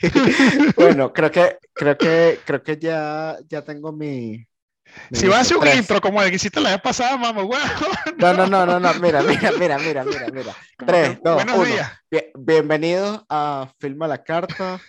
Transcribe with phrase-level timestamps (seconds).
[0.76, 4.46] bueno, creo que, creo que, creo que ya, ya tengo mi.
[5.10, 7.42] mi Si vas a hacer un intro como el que hiciste la vez pasada, mamá,
[7.42, 7.64] bueno.
[8.18, 10.56] No, no, no, no, no, mira, mira, mira, mira, mira, mira.
[10.86, 11.64] Tres, dos, Buenos uno.
[11.66, 11.92] días.
[12.10, 14.80] Bien- bienvenidos a Filma la Carta.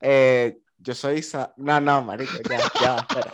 [0.00, 1.52] Eh, yo soy Isa.
[1.56, 3.32] No, no, marico, ya, ya, espera.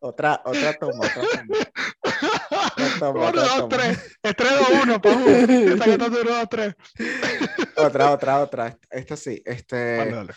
[0.00, 1.56] Otra, otra toma, otra toma.
[2.50, 3.68] Otra toma, Uno, otra dos, toma.
[3.68, 4.18] tres.
[4.22, 5.26] Es tres, dos, uno, pa' uno.
[5.28, 6.74] Esta que está uno, dos, tres.
[7.76, 8.78] Otra, otra, otra.
[8.90, 9.42] Esta sí.
[9.44, 9.96] Este.
[9.96, 10.34] Dale, dale.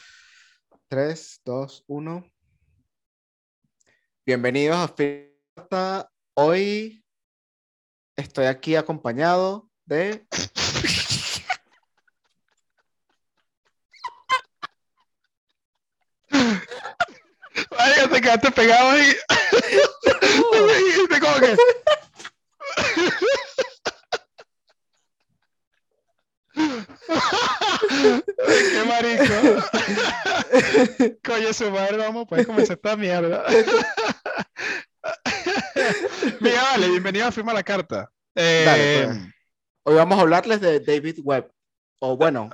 [0.89, 2.24] 3, 2, 1.
[4.25, 6.11] Bienvenidos a Fiesta.
[6.34, 7.04] Hoy
[8.15, 10.26] estoy aquí acompañado de.
[16.32, 19.15] Ay, ya te quedaste pegado ahí.
[20.79, 21.56] Y dijiste como que.
[27.57, 29.33] Qué marico.
[31.23, 33.44] Coño, su madre, vamos, puedes comenzar esta mierda.
[36.39, 38.12] Mira, vale, bienvenido a Firma la Carta.
[38.36, 39.34] Eh, Dale, pues.
[39.84, 41.52] Hoy vamos a hablarles de David Webb.
[42.00, 42.50] O bueno,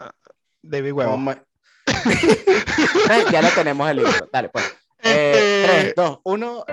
[0.62, 1.42] David como me-
[1.86, 4.30] Eh, ya lo tenemos el libro.
[4.32, 4.66] Dale, pues.
[5.04, 6.66] Eh, Este, 3, 2, 1.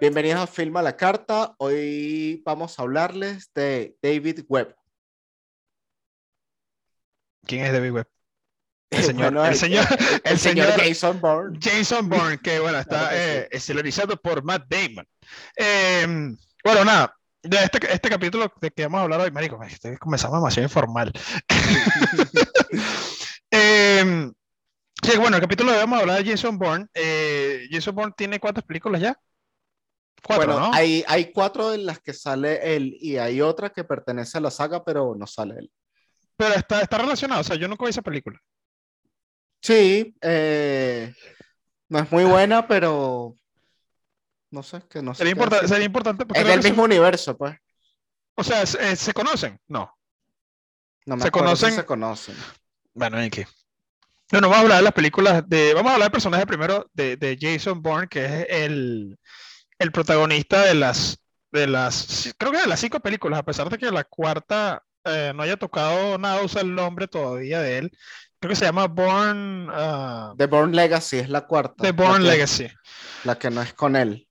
[0.00, 1.54] Bienvenidos a Filma la Carta.
[1.58, 4.74] Hoy vamos a hablarles de David Webb.
[7.46, 8.08] ¿Quién es David Webb?
[8.90, 9.86] El señor, Bueno, el señor,
[10.24, 11.58] el señor Jason Bourne.
[11.62, 15.06] Jason Bourne, que bueno, está eh, estelarizado por Matt Damon.
[15.56, 19.60] Eh, bueno, nada, de este, este capítulo de que vamos a hablar hoy, marico,
[20.00, 21.12] comenzamos demasiado informal.
[23.56, 24.32] Eh,
[25.00, 26.88] sí, bueno, el capítulo de vamos a hablar de Jason Bourne.
[26.92, 29.16] Eh, Jason Bourne tiene cuántas películas ya?
[30.26, 30.74] Cuatro, Bueno, ¿no?
[30.74, 34.50] hay, hay cuatro en las que sale él y hay otra que pertenece a la
[34.50, 35.70] saga, pero no sale él.
[36.36, 38.40] Pero está, está relacionado, o sea, yo nunca vi esa película.
[39.60, 41.12] Sí, eh,
[41.88, 43.36] no es muy buena, pero
[44.50, 45.18] no sé, que no sé.
[45.18, 47.52] Sería, importa- sería importante porque Es del mismo universo, pues.
[47.54, 47.60] se-
[48.36, 49.58] o sea, es- eh, ¿se conocen?
[49.68, 49.90] No.
[51.06, 51.72] No me ¿Se si conocen?
[51.74, 52.34] se conocen.
[52.94, 53.46] Bueno, ¿en qué?
[54.32, 55.74] Bueno, vamos a hablar de las películas de.
[55.74, 59.18] Vamos a hablar del personaje primero de, de Jason Bourne, que es el,
[59.84, 61.18] el protagonista de las,
[61.52, 62.34] de las.
[62.38, 65.56] Creo que de las cinco películas, a pesar de que la cuarta eh, no haya
[65.56, 67.92] tocado nada, usa el nombre todavía de él.
[68.40, 69.68] Creo que se llama Bourne.
[69.72, 71.74] ah, The Bourne Legacy es la cuarta.
[71.82, 72.68] The la que- Legacy.
[73.24, 74.28] La que no es con él.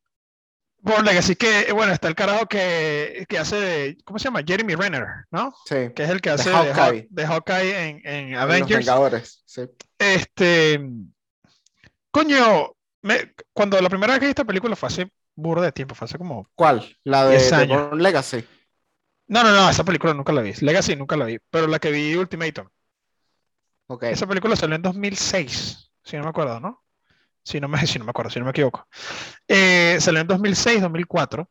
[0.86, 3.98] Bourne Legacy, que bueno, está el carajo que, que hace.
[4.04, 4.42] ¿Cómo se llama?
[4.46, 5.54] Jeremy Renner, ¿no?
[5.66, 5.76] Sí.
[5.96, 7.08] Que es el que hace de, Haw- Hawkeye.
[7.10, 8.80] de Hawkeye en, en en Los Avengers.
[8.86, 9.44] Vengadores.
[9.46, 9.62] Sí.
[9.98, 10.82] Este,
[12.12, 15.96] coño, me- cuando la primera vez que vi esta película fue hace burda de tiempo,
[15.96, 16.48] fue hace como...
[16.56, 16.98] ¿Cuál?
[17.04, 17.82] La de 10 The años.
[17.82, 18.46] Bourne Legacy.
[19.28, 20.54] No, no, no, esa película nunca la vi.
[20.54, 22.68] Legacy nunca la vi, pero la que vi Ultimatum.
[23.88, 24.04] Ok.
[24.04, 26.84] Esa película salió en 2006, si no me acuerdo, ¿no?
[27.44, 28.88] Si no me, si no me acuerdo, si no me equivoco.
[29.48, 31.50] Eh, salió en 2006, 2004.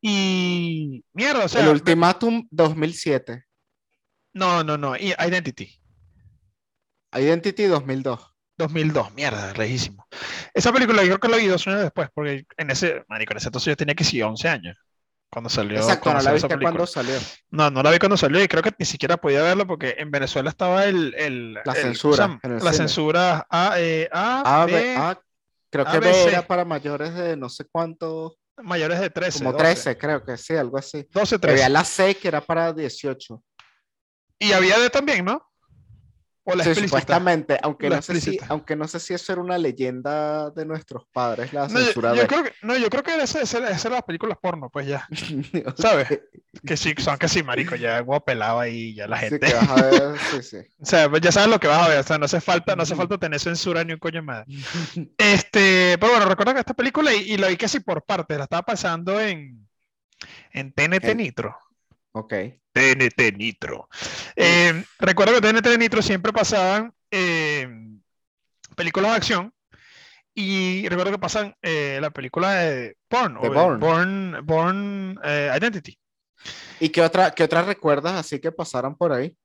[0.00, 3.44] Y mierda, o sea, el Ultimatum 2007.
[4.32, 5.78] no, no, no, y Identity.
[7.12, 8.31] Identity 2002.
[8.62, 10.06] 2002, mierda, lejísimo.
[10.54, 13.38] Esa película yo creo que la vi dos años después, porque en ese, marico, en
[13.38, 14.76] ese entonces yo tenía que sí 11 años.
[15.30, 17.14] Cuando salió, Exacto, cuando no la salió esa viste cuando salió.
[17.50, 20.10] No, no la vi cuando salió y creo que ni siquiera podía verlo porque en
[20.10, 22.72] Venezuela estaba el, el- La el- censura La cine.
[22.72, 25.18] censura A, eh, A, A, B, B, A,
[25.70, 29.64] creo que B, era para mayores de no sé cuánto, mayores de 13, como 12,
[29.64, 31.08] 13, creo que sí, algo así.
[31.10, 31.54] 12, Y 13.
[31.64, 33.42] Había la C que era para 18.
[34.38, 35.50] Y había D también, ¿no?
[36.44, 39.42] O la Sí, supuestamente, aunque La no, sé si, aunque no sé si eso era
[39.42, 43.02] una leyenda de nuestros padres, la No, yo, censura yo creo que, no, yo creo
[43.02, 45.08] que ese, ese, ese eran las películas porno, pues ya.
[45.74, 46.08] ¿Sabes?
[46.64, 49.46] Que sí, son que sí, marico, ya huevo pelado ahí, ya la Sí, gente.
[49.46, 50.58] que vas a ver, sí, sí.
[50.80, 52.76] O sea, pues ya sabes lo que vas a ver, o sea, no hace falta,
[52.76, 54.46] no hace falta tener censura ni un coño más.
[55.18, 58.44] Este, pero bueno, recuerdo que esta película, y, y la vi casi por partes, la
[58.44, 59.68] estaba pasando en,
[60.52, 61.56] en TNT En- Nitro.
[62.12, 62.34] Ok.
[62.72, 63.88] TNT Nitro.
[64.36, 67.68] Eh, recuerdo que TNT Nitro siempre pasaban eh,
[68.74, 69.54] películas de acción.
[70.34, 73.78] Y recuerdo que pasan eh, la película de Born, De o.
[73.78, 75.98] Bourne, Bourne, eh, Identity.
[76.80, 79.36] ¿Y qué otra, qué otra recuerdas así que pasaron por ahí?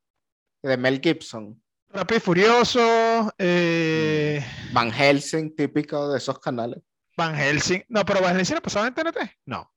[0.63, 1.61] De Mel Gibson.
[1.89, 6.79] Rápido y Furioso, eh, Van Helsing, típico de esos canales.
[7.15, 7.83] Van Helsing.
[7.89, 9.17] No, pero Van Helsing la pasaba en TNT.
[9.45, 9.71] No.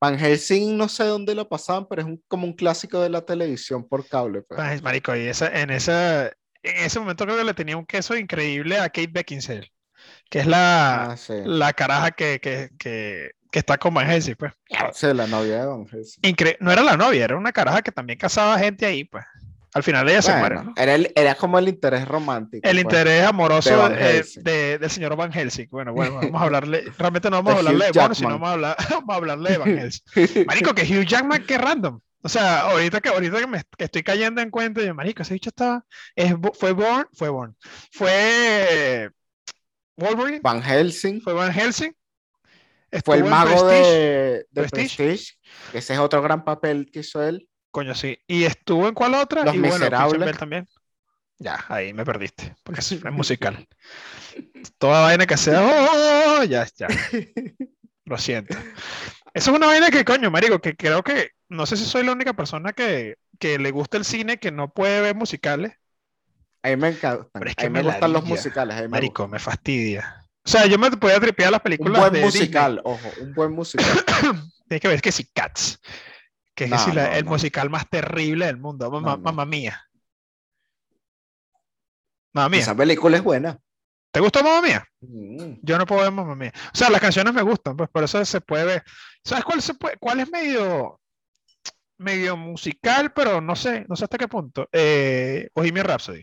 [0.00, 3.22] Van Helsing no sé dónde lo pasaban, pero es un- como un clásico de la
[3.22, 4.42] televisión por cable.
[4.42, 4.60] pues.
[4.60, 8.16] Helsing, marico, y esa, en esa, en ese momento creo que le tenía un queso
[8.16, 9.72] increíble a Kate Beckinsale,
[10.30, 11.34] que es la, Ah, sí.
[11.44, 14.52] la caraja que, que, que, que está con Van Helsing, pues.
[14.92, 16.22] Sí, la novia de Van Helsing.
[16.22, 19.24] Incre- no era la novia, era una caraja que también casaba gente ahí, pues.
[19.74, 20.82] Al final ella se muere, Bueno, ¿no?
[20.82, 22.66] era, el- era como el interés romántico.
[22.66, 22.84] El pues.
[22.84, 25.68] interés amoroso de del señor Van Helsing.
[25.70, 28.52] Bueno, bueno, vamos a hablarle, realmente no vamos a hablarle de Bond, sino vamos a,
[28.52, 30.46] hablar, vamos a hablarle de Van Helsing.
[30.46, 32.00] Marico, que Hugh Jackman, qué random.
[32.22, 35.34] O sea, ahorita que, ahorita que, me, que estoy cayendo en cuenta, yo, marico, ese
[35.34, 35.84] bicho estaba,
[36.16, 37.56] es, fue Born, fue Born,
[37.92, 39.10] fue
[39.96, 41.92] Wolverine, Van Helsing fue Van Helsing,
[43.04, 44.96] fue el mago Prestige, de, de Prestige.
[44.96, 45.38] Prestige.
[45.72, 47.47] que Ese es otro gran papel que hizo él.
[47.70, 50.18] Coño, sí, y estuvo en cuál otra, Los y bueno, Miserables.
[50.18, 50.68] Bale también.
[51.38, 53.68] Ya, ahí me perdiste, porque es, es musical.
[54.78, 56.88] Toda vaina que sea, oh, ya, ya.
[58.04, 58.56] Lo siento.
[59.34, 62.12] Eso es una vaina que, coño, marico, que creo que, no sé si soy la
[62.12, 65.74] única persona que, que le gusta el cine que no puede ver musicales.
[66.62, 66.92] A mí me.
[67.38, 68.76] Pero es a mí me me gustan los musicales.
[68.76, 70.24] a mí me Marico, me fastidia.
[70.44, 72.48] O sea, yo me podía tripear las Un películas buen de Disney.
[72.48, 74.04] musical, ojo, un buen musical.
[74.68, 75.80] Tienes que ver que si Cats,
[76.58, 77.30] que es No, no, el no.
[77.30, 78.90] musical más terrible del mundo.
[78.90, 79.80] Mamá, mamá mía.
[82.32, 82.60] Mamá mía.
[82.60, 83.56] Esa película es buena.
[84.10, 84.84] ¿Te gustó Mamá mía?
[85.00, 85.58] Mm.
[85.62, 86.52] Yo no puedo ver Mamma Mía.
[86.74, 88.82] O sea, las canciones me gustan, pues por eso se puede ver.
[89.22, 91.00] ¿Sabes cuál se puede, cuál es medio,
[91.98, 94.68] medio musical, pero no sé, no sé hasta qué punto?
[94.72, 96.22] Eh, Bohemian Rhapsody.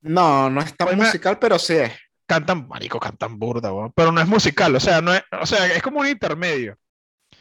[0.00, 1.92] No, no es tan musical, pero sí es.
[2.26, 5.82] Cantan, marico, cantan burda, pero no es musical, o sea, no es, o sea, es
[5.82, 6.78] como un intermedio.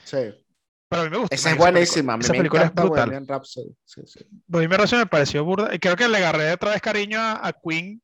[0.03, 0.33] Sí.
[0.89, 1.35] Pero a mí me gusta.
[1.35, 2.17] Esa es buenísima.
[2.19, 3.05] Esa me película es encanta brutal.
[3.09, 3.75] Bohemian Rhapsody.
[3.83, 4.19] Sí, sí.
[4.47, 8.01] Me pareció burda y creo que le agarré otra vez cariño a, a Queen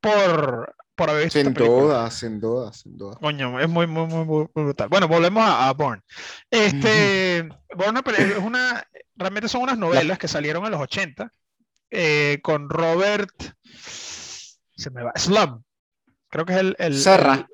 [0.00, 3.16] por, por haber visto Sin duda, sin duda, sin duda.
[3.20, 4.88] Coño, es muy, muy, muy, brutal.
[4.88, 6.02] Bueno, volvemos a, a Bourne.
[6.50, 8.86] Este, Bourne es una,
[9.16, 11.32] realmente son unas novelas que salieron en los 80
[11.90, 13.32] eh, con Robert,
[13.64, 15.62] se me va, Slum.
[16.28, 17.48] Creo que es el, el- Serra.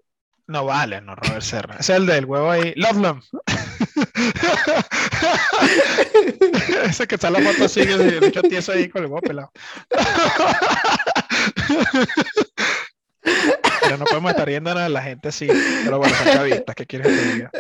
[0.47, 1.77] No vale, no Robert Serra.
[1.81, 3.21] Es el del huevo ahí, Lovelam.
[6.85, 9.51] Ese que está la foto así, el bicho tieso ahí con el huevo pelado.
[13.89, 15.49] Ya no podemos estar riendo a la gente así,
[15.85, 17.51] pero bueno, son chavistas, ¿qué quieres que te diga?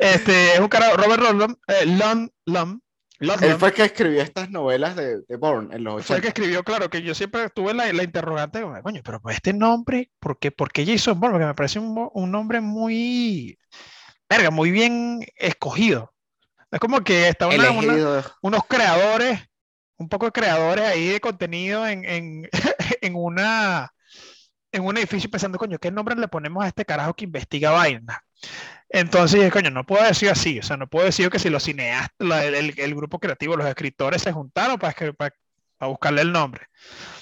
[0.00, 2.80] Este, es un carajo, Robert Ludlum, eh, Lum, Lum,
[3.20, 6.28] Él fue el que escribió estas novelas de, de Bourne en los fue el que
[6.28, 6.40] 80.
[6.40, 10.38] escribió, claro, que yo siempre tuve la, la interrogante, coño, pero pues este nombre, ¿por
[10.38, 11.34] qué, por qué Jason Bourne?
[11.34, 13.58] Porque me parece un, un nombre muy,
[14.28, 16.12] verga, muy bien escogido.
[16.70, 18.24] Es como que Elegido.
[18.42, 19.40] unos creadores,
[19.96, 22.48] un poco de creadores ahí de contenido en, en,
[23.00, 23.92] en una
[24.72, 28.18] en un edificio pensando, coño, ¿qué nombre le ponemos a este carajo que investiga vainas?
[28.94, 32.12] Entonces, coño, no puedo decir así, o sea, no puedo decir que si los cineastas,
[32.28, 35.34] la- el, grupo creativo, los escritores se juntaron para, escri- para,
[35.76, 36.66] para buscarle el nombre,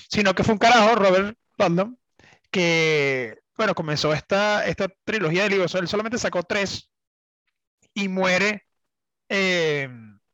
[0.08, 1.96] sino que fue un carajo, Robert Ludlum,
[2.50, 6.90] que, bueno, comenzó esta, esta trilogía de libros, él solamente sacó tres
[7.94, 8.66] y muere.
[9.30, 9.90] eh,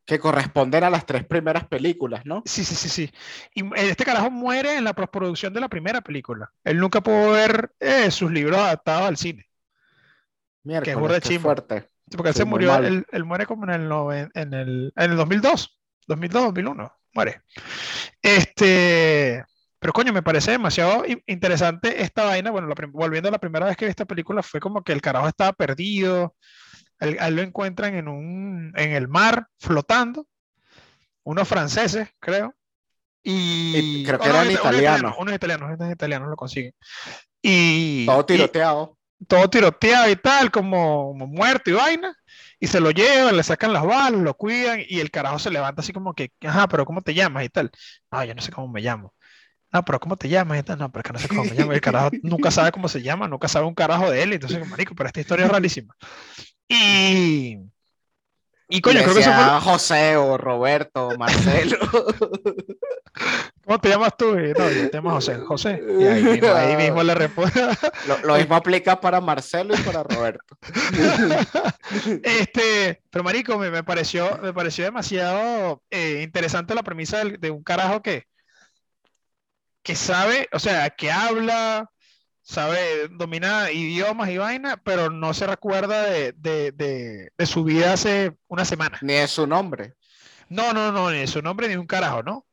[0.07, 2.43] Que corresponden a las tres primeras películas, ¿no?
[2.47, 3.13] Sí, sí, sí, sí.
[3.55, 6.53] Y este carajo muere en la postproducción de la primera película.
[6.65, 9.48] Él nunca pudo ver eh, sus libros adaptados al cine.
[10.65, 11.43] Miércoles, burda qué chimbo.
[11.49, 11.81] fuerte.
[12.11, 14.93] Sí, Porque él Sí, se murió, él, él muere como en el, noven- en el,
[14.97, 17.43] en el 2002, 2002, 2001, muere.
[18.23, 19.45] Este,
[19.79, 22.51] pero coño, me parece demasiado in- interesante esta vaina.
[22.51, 25.01] Bueno, la volviendo a la primera vez que vi esta película, fue como que el
[25.03, 26.35] carajo estaba perdido.
[27.01, 30.27] Él, lo encuentran en un, en el mar, flotando.
[31.23, 32.55] Unos franceses, creo.
[33.23, 35.15] Y, Y creo que no, eran unos italianos.
[35.19, 36.73] Unos italianos, unos italianos lo consiguen.
[37.43, 38.98] Y, Todo tiroteado.
[39.27, 42.15] Todo tiroteado y tal, como, como muerto y vaina,
[42.61, 45.81] y se lo llevan, le sacan las balas, lo cuidan, y el carajo se levanta
[45.83, 47.45] así como que, ajá, pero ¿cómo te llamas?
[47.45, 47.71] y tal.
[48.11, 49.15] No, yo no sé cómo me llamo.
[49.73, 50.61] No, pero ¿cómo te llamas?
[50.61, 50.79] y tal.
[50.79, 51.73] No, pero es que no sé cómo me llamo.
[51.73, 54.67] Y el carajo nunca sabe cómo se llama, nunca sabe un carajo de él, entonces,
[54.69, 55.95] marico, pero esta historia es rarísima.
[56.69, 57.59] Y,
[58.69, 61.79] y coño, Le creo que eso fue, José o Roberto, Marcelo.
[63.65, 64.39] ¿cómo te llamas tú?
[64.39, 65.83] Y, no, yo te llamo José, José.
[65.99, 67.53] Y ahí mismo, ahí mismo le responde.
[68.07, 70.57] lo, lo mismo aplica para Marcelo y para Roberto.
[72.23, 77.51] Este, pero marico, me, me pareció, me pareció demasiado eh, interesante la premisa del- de
[77.51, 78.25] un carajo que,
[79.83, 81.91] que sabe, o sea, que habla,
[82.49, 87.93] sabe, domina idiomas y vaina, pero no se recuerda de, de- de- de su vida
[87.93, 88.99] hace una semana.
[89.03, 89.95] Ni es su nombre.
[90.49, 92.47] No, no, no, ni su nombre ni un carajo, ¿no?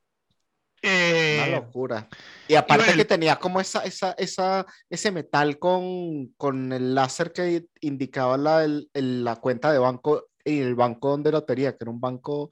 [0.83, 2.09] Una Eh, locura.
[2.47, 7.31] Y aparte bueno, que tenía como esa, esa, esa, ese metal con, con el láser
[7.31, 8.89] que indicaba la, el-
[9.23, 12.49] la cuenta de banco y el banco de lotería, que era un banco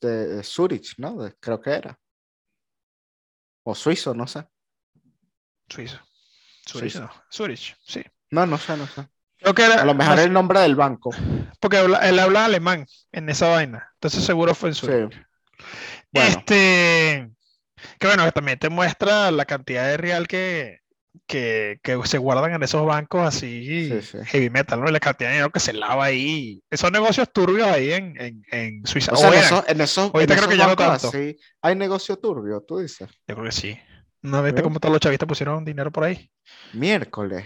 [0.00, 1.16] de, de Zurich, ¿no?
[1.16, 1.98] De- creo que era.
[3.64, 4.46] O suizo, no sé.
[5.68, 5.98] Suizo.
[6.66, 7.10] Zurich, no.
[7.32, 8.02] Zurich, sí.
[8.30, 9.06] No, no sé, no sé.
[9.38, 11.10] Creo que era, A lo mejor no el nombre del banco.
[11.60, 13.90] porque habla- él habla alemán en esa vaina.
[13.94, 15.12] Entonces seguro fue en Zurich.
[15.12, 15.20] Sí.
[16.12, 17.30] Bueno, Este,
[17.98, 20.80] que bueno, que también te muestra la cantidad de real que,
[21.26, 24.18] que, que se guardan en esos bancos así, Sí, sí.
[24.26, 24.88] heavy metal, ¿no?
[24.88, 26.62] Y la cantidad de dinero que se lava ahí.
[26.70, 29.12] Esos negocios turbios ahí en, en, en Suiza.
[29.12, 29.44] o sea, O en eran.
[29.52, 31.08] esos, en esos, Ahorita en creo que esos ya no tanto.
[31.08, 33.08] así hay negocio turbio, tú dices.
[33.26, 33.78] Yo creo que sí.
[34.30, 36.30] ¿No viste cómo todos los chavistas pusieron dinero por ahí?
[36.72, 37.44] Miércoles.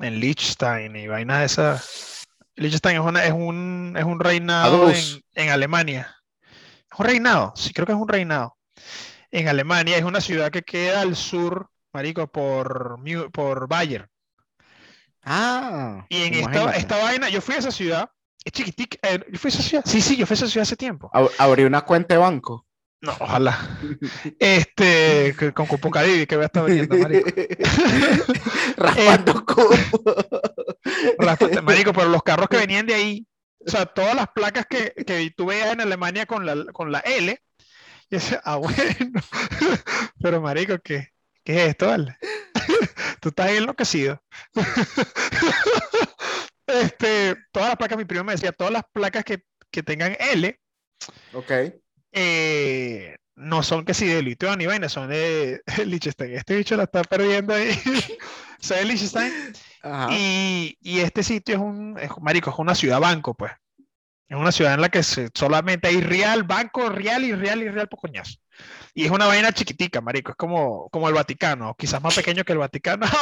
[0.00, 2.26] En Liechtenstein y vainas de esas.
[2.56, 6.14] Liechtenstein es, una, es, un, es un reinado en, Alemania.
[6.92, 7.52] ¿Es un reinado?
[7.56, 8.56] Sí, creo que es un reinado.
[9.30, 12.98] En Alemania es una ciudad que queda al sur, marico, por,
[13.32, 14.08] por Bayern.
[15.24, 18.10] Ah, Y en esta, esta vaina, yo fui a esa ciudad,
[18.44, 18.96] es chiquitica.
[19.02, 19.84] eh, yo fui a esa ciudad.
[19.86, 21.10] Sí, sí, yo fui a esa ciudad hace tiempo.
[21.12, 22.66] Ab- Abrí una cuenta de banco.
[23.00, 23.78] No, ojalá.
[24.38, 27.30] Este, con Cupo Caribe, que voy a estar vendiendo, marico.
[28.76, 29.70] Raspando cubo.
[31.18, 33.26] Ráspate, marico, pero los carros que venían de ahí,
[33.64, 37.00] o sea, todas las placas que, que tú veías en Alemania con la, con la
[37.00, 37.40] L,
[38.10, 39.20] y decía, ah, bueno,
[40.20, 41.08] pero marico, ¿qué,
[41.44, 42.16] qué es esto, vale?
[43.20, 44.22] Tú estás enloquecido.
[46.66, 50.58] Este, todas las placas, mi primo me decía, todas las placas que, que tengan L,
[51.32, 51.52] Ok.
[52.12, 56.34] Eh, no son que si de litio ni vaina, son de Liechtenstein.
[56.34, 57.70] Este bicho la está perdiendo ahí.
[58.60, 59.32] Soy de Liechtenstein.
[60.10, 63.52] Y, y este sitio es un, es, marico, es una ciudad banco, pues.
[64.28, 67.68] Es una ciudad en la que se- solamente hay real, banco, real y real y
[67.70, 68.34] real por coñazo.
[68.92, 70.32] Y es una vaina chiquitica, marico.
[70.32, 73.06] Es como, como el Vaticano, quizás más pequeño que el Vaticano.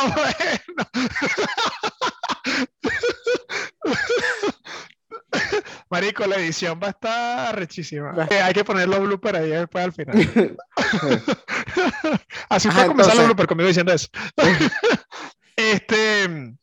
[3.85, 4.27] Bueno.
[5.89, 8.27] Marico, la edición va a estar rechísima.
[8.31, 10.17] Eh, hay que poner los bloopers ahí después al final.
[12.49, 14.09] Así Ajá, fue comenzar los bloopers conmigo diciendo eso.
[15.57, 16.57] este,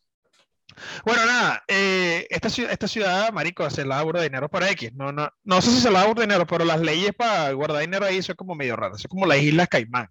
[1.06, 4.70] bueno, nada, eh, esta, ciudad, esta ciudad, marico, se la da burda de dinero para
[4.72, 4.94] X.
[4.94, 7.51] No, no, no sé si se la da burda de dinero, pero las leyes para
[7.51, 9.01] guardar dinero ahí son como medio raras.
[9.01, 10.10] Son como las Islas Caimán,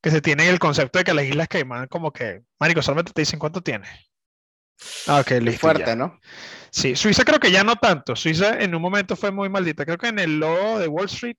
[0.00, 3.22] que se tiene el concepto de que las Islas Caimán como que, marico, solamente te
[3.22, 3.90] dicen cuánto tienes.
[5.06, 5.60] Ah, ok, listo.
[5.60, 5.96] Fuerte, ya.
[5.96, 6.18] ¿no?
[6.74, 8.16] Sí, Suiza creo que ya no tanto.
[8.16, 9.84] Suiza en un momento fue muy maldita.
[9.84, 11.36] Creo que en el logo de Wall Street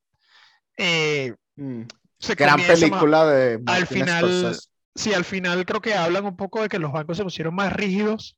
[0.77, 1.83] eh, Mm.
[2.19, 4.67] se Gran más- película de al final, Scorsese.
[4.95, 7.71] sí, al final creo que hablan un poco de que los bancos se pusieron más
[7.73, 8.37] rígidos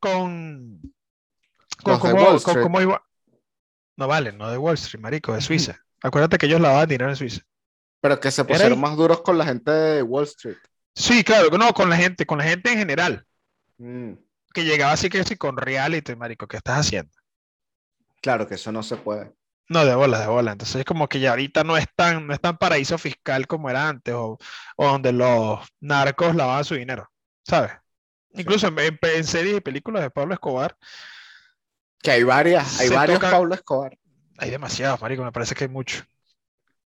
[0.00, 0.80] con,
[1.82, 3.02] con cómo, iba.
[3.96, 5.78] No vale, no de Wall Street, marico, de Suiza.
[6.02, 7.40] Acuérdate que ellos lavaban dinero en Suiza.
[8.00, 10.56] Pero que se pusieron más duros con la gente de Wall Street.
[10.94, 13.24] Sí, claro, no, con la gente, con la gente en general,
[13.78, 14.12] Mm.
[14.56, 17.12] Que llegaba así que sí con reality, marico, ¿qué estás haciendo?
[18.20, 19.34] Claro que eso no se puede.
[19.68, 20.52] No, de bola, de bola.
[20.52, 23.68] Entonces es como que ya ahorita no es tan, no es tan paraíso fiscal como
[23.70, 24.38] era antes, o,
[24.76, 27.10] o donde los narcos lavaban su dinero,
[27.44, 27.72] ¿sabes?
[28.34, 30.76] Incluso en, en- en series y películas de Pablo Escobar
[32.02, 33.98] Que hay varias, hay varios toca- Pablo Escobar,
[34.38, 36.04] hay demasiados, marico, me parece que hay mucho.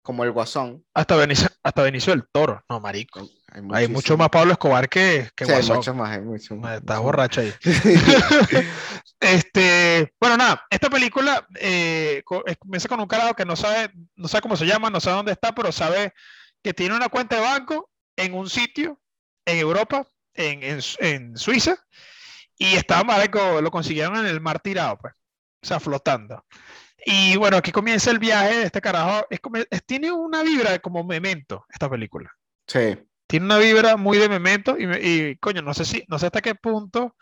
[0.09, 0.83] Como el Guasón.
[0.95, 3.29] Hasta Benicio, hasta Benicio del Toro, no, marico.
[3.51, 5.97] Hay, Hay mucho más Pablo Escobar que, que Sí, hay Guasón.
[5.97, 6.21] más, hay
[6.57, 7.53] más, Estás borracho ahí.
[9.19, 12.23] Este, bueno, nada, esta película eh,
[12.57, 15.33] comienza con un carajo que no sabe, no sabe cómo se llama, no sabe dónde
[15.33, 16.11] está, pero sabe
[16.63, 18.99] que tiene una cuenta de banco en un sitio
[19.45, 21.75] en Europa, en, en, en Suiza,
[22.57, 25.13] y estaba marico, lo consiguieron en el mar tirado, pues,
[25.61, 26.43] o sea, flotando.
[27.06, 29.25] Y bueno, aquí comienza el viaje de este carajo.
[29.29, 32.32] Es como- es- tiene una vibra como memento esta película.
[32.68, 36.41] Sí, Tiene una vibra muy de memento y, coño, no sé si, no sé hasta
[36.41, 37.15] qué punto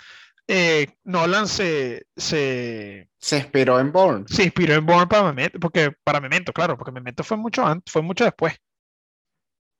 [0.47, 4.23] eh, Nolan se, se, se inspiró en Bourne.
[4.29, 7.91] se inspiró en Bourne para Memento, porque, para Memento, claro, porque Memento fue mucho antes,
[7.91, 8.55] fue mucho después.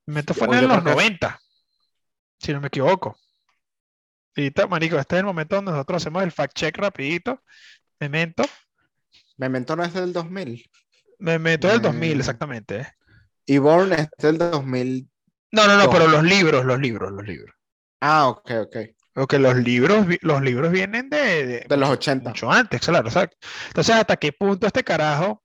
[0.06, 1.40] Memento fue en los creo que- 90,
[2.38, 3.16] si no me equivoco.
[4.36, 7.42] Y ahorita, marico, este es el momento donde nosotros hacemos el fact check rapidito.
[7.98, 8.44] Memento,
[9.38, 10.68] Memento no es del 2000.
[11.18, 12.20] Memento del 2000, Mm.
[12.20, 12.76] exactamente.
[12.80, 12.86] ¿eh?
[13.46, 15.08] Y Bourne es del 2000.
[15.52, 17.54] No, no, no, pero los libros, los libros, los libros.
[18.00, 18.76] Ah, ok, ok.
[19.14, 22.30] Porque los libros, los libros vienen de, de- De los 80.
[22.30, 23.36] mucho antes, claro, exacto.
[23.68, 25.42] Entonces, ¿hasta qué punto este carajo?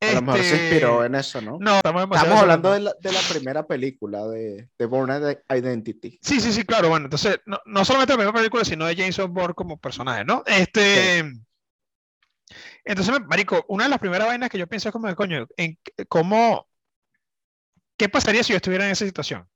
[0.00, 1.58] A lo mejor se este, inspiró en eso, ¿no?
[1.60, 6.18] No, estamos Estamos hablando de la, de la primera película de, de Bourne Identity.
[6.22, 6.88] Sí, sí, sí, claro.
[6.88, 10.42] Bueno, entonces, no, no solamente la primera película, sino de Jason Bourne como personaje, ¿no?
[10.46, 11.22] Este.
[12.84, 15.78] Entonces, marico, una de las primeras vainas que yo pienso es como de coño, en
[15.82, 16.68] qué- cómo.
[17.96, 19.48] ¿Qué pasaría si yo estuviera en esa situación?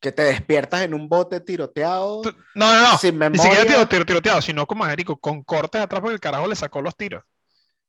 [0.00, 2.98] Que te despiertas en un bote tiroteado, Tú- No, no, no.
[2.98, 3.64] sin Ni siquiera memoria.
[3.66, 6.96] tiro, tiro- tiroteado, sino como marico, con cortes atrás porque el carajo le sacó los
[6.96, 7.24] tiros.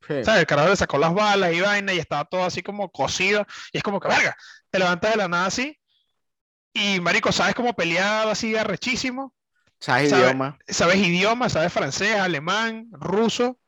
[0.08, 0.24] Sí.
[0.24, 0.42] ¿Sabes?
[0.42, 3.46] El carajo le sacó las balas y vaina y estaba todo así como cocido.
[3.72, 4.36] Y es como que, verga,
[4.72, 5.78] te levantas de la nada así.
[6.74, 9.34] Y marico, ¿sabes cómo pelear así arrechísimo?
[9.80, 10.24] ¿Sabes ¿Sabe?
[10.24, 10.58] idioma?
[10.68, 13.60] Sabes idiomas, sabes francés, alemán, ruso,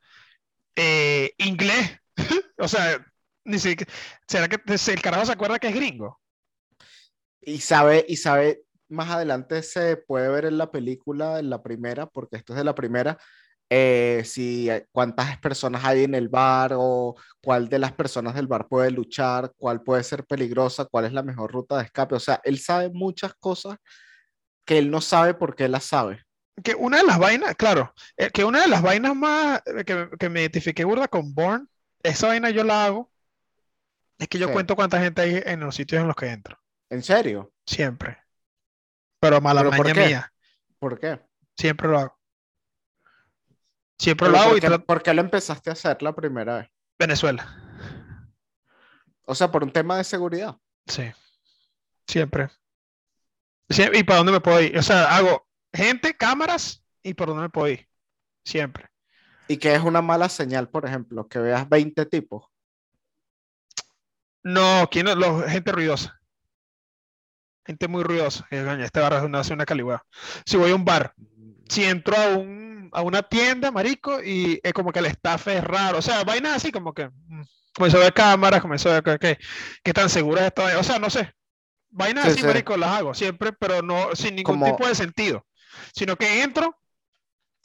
[0.76, 1.98] eh, inglés.
[2.58, 3.04] o sea,
[3.44, 3.92] ni siquiera,
[4.26, 6.20] ¿será que el carajo se acuerda que es gringo?
[7.40, 12.06] Y sabe, y sabe, más adelante se puede ver en la película, en la primera,
[12.06, 13.18] porque esto es de la primera,
[13.74, 18.68] eh, si cuántas personas hay en el bar o cuál de las personas del bar
[18.68, 22.14] puede luchar, cuál puede ser peligrosa, cuál es la mejor ruta de escape.
[22.14, 23.78] O sea, él sabe muchas cosas
[24.66, 26.22] que él no sabe porque él las sabe.
[26.62, 30.10] Que una de las vainas, claro, eh, que una de las vainas más eh, que,
[30.18, 31.68] que me identifiqué burda con Born,
[32.02, 33.10] esa vaina yo la hago,
[34.18, 34.52] es que yo Sí.
[34.52, 36.58] cuento cuánta gente hay en los sitios en los que entro,
[36.90, 37.52] ¿En serio?
[37.66, 38.18] siempre.
[39.18, 40.06] Pero mala ¿Pero por qué?
[40.06, 40.32] mía,
[40.78, 41.20] ¿Por qué?
[41.56, 42.18] siempre lo hago.
[43.98, 46.14] Siempre Pero lo hago ¿por y qué, trato- por qué lo empezaste a hacer la
[46.14, 46.68] primera vez?
[46.98, 47.46] Venezuela,
[49.24, 50.56] O sea, por un tema de seguridad.
[50.86, 51.10] sí,
[52.06, 52.50] siempre.
[53.70, 54.76] Sie- ¿Y para dónde me puedo ir?
[54.76, 57.88] O sea, hago gente, cámaras y por dónde me puedo ir,
[58.44, 58.88] siempre.
[59.48, 62.44] Y que es una mala señal, por ejemplo, que veas 20 tipos.
[64.42, 65.06] No, ¿quién?
[65.18, 66.20] Los- gente ruidosa.
[67.64, 68.46] Gente muy ruidosa.
[68.50, 70.04] Eh, Este bar es una, es una caligüeva.
[70.44, 71.14] Si voy a un bar,
[71.68, 75.62] si entro a, un, a una tienda, marico, y es como que el staff es
[75.62, 75.98] raro.
[75.98, 77.42] O sea, vainas así como que mm,
[77.74, 79.44] comenzó a ver cámaras, comenzó a ver que, que,
[79.84, 80.78] que tan seguras está.
[80.78, 81.32] O sea, no sé.
[81.90, 82.46] Vainas Sí, así, sí.
[82.46, 85.46] marico, las hago siempre, pero no sin ningún Como- tipo de sentido.
[85.94, 86.78] Sino que entro,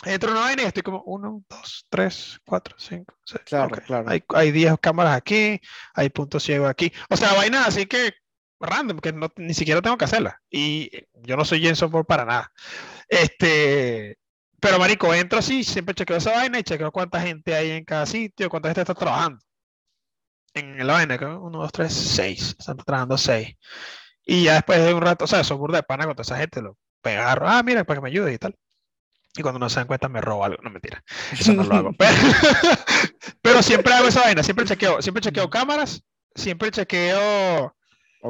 [0.06, 3.44] entro en una vaina y estoy como uno, dos, tres, cuatro, cinco, seis.
[3.46, 3.84] Claro, ok.
[3.86, 4.10] claro.
[4.10, 5.60] Hay, hay 10 cámaras aquí,
[5.94, 6.92] hay puntos ciegos aquí.
[7.10, 8.14] O sea, vainas así que
[8.60, 10.36] random, que no, ni siquiera tengo que hacerlas.
[10.50, 12.52] Y yo no soy Jenson Ford para nada.
[13.08, 14.18] Este,
[14.60, 18.06] pero marico, entro así, siempre chequeo esa vaina y chequeo cuánta gente hay en cada
[18.06, 19.40] sitio, cuánta gente está trabajando.
[20.54, 22.56] En la vaina, que uno, dos, tres, seis.
[22.58, 23.56] Están trabajando seis.
[24.26, 26.24] Y ya después de un rato, o sea, eso es burda de pana con toda
[26.24, 26.62] esa gente,
[27.02, 28.56] pegaron, ah, mira, para que me ayude y tal.
[29.36, 31.04] Y cuando no se dan cuenta me robo algo, no mentira.
[31.32, 31.92] Eso no lo hago.
[31.98, 32.12] Pero,
[33.42, 36.04] pero siempre hago esa vaina, siempre chequeo, siempre chequeo cámaras,
[36.36, 37.76] siempre chequeo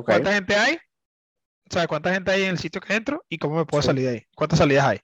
[0.05, 3.55] cuánta gente hay, o sea, cuánta gente hay en el sitio que entro y cómo
[3.57, 3.87] me puedo Sí.
[3.87, 4.23] salir de ahí.
[4.35, 4.99] ¿Cuántas salidas hay?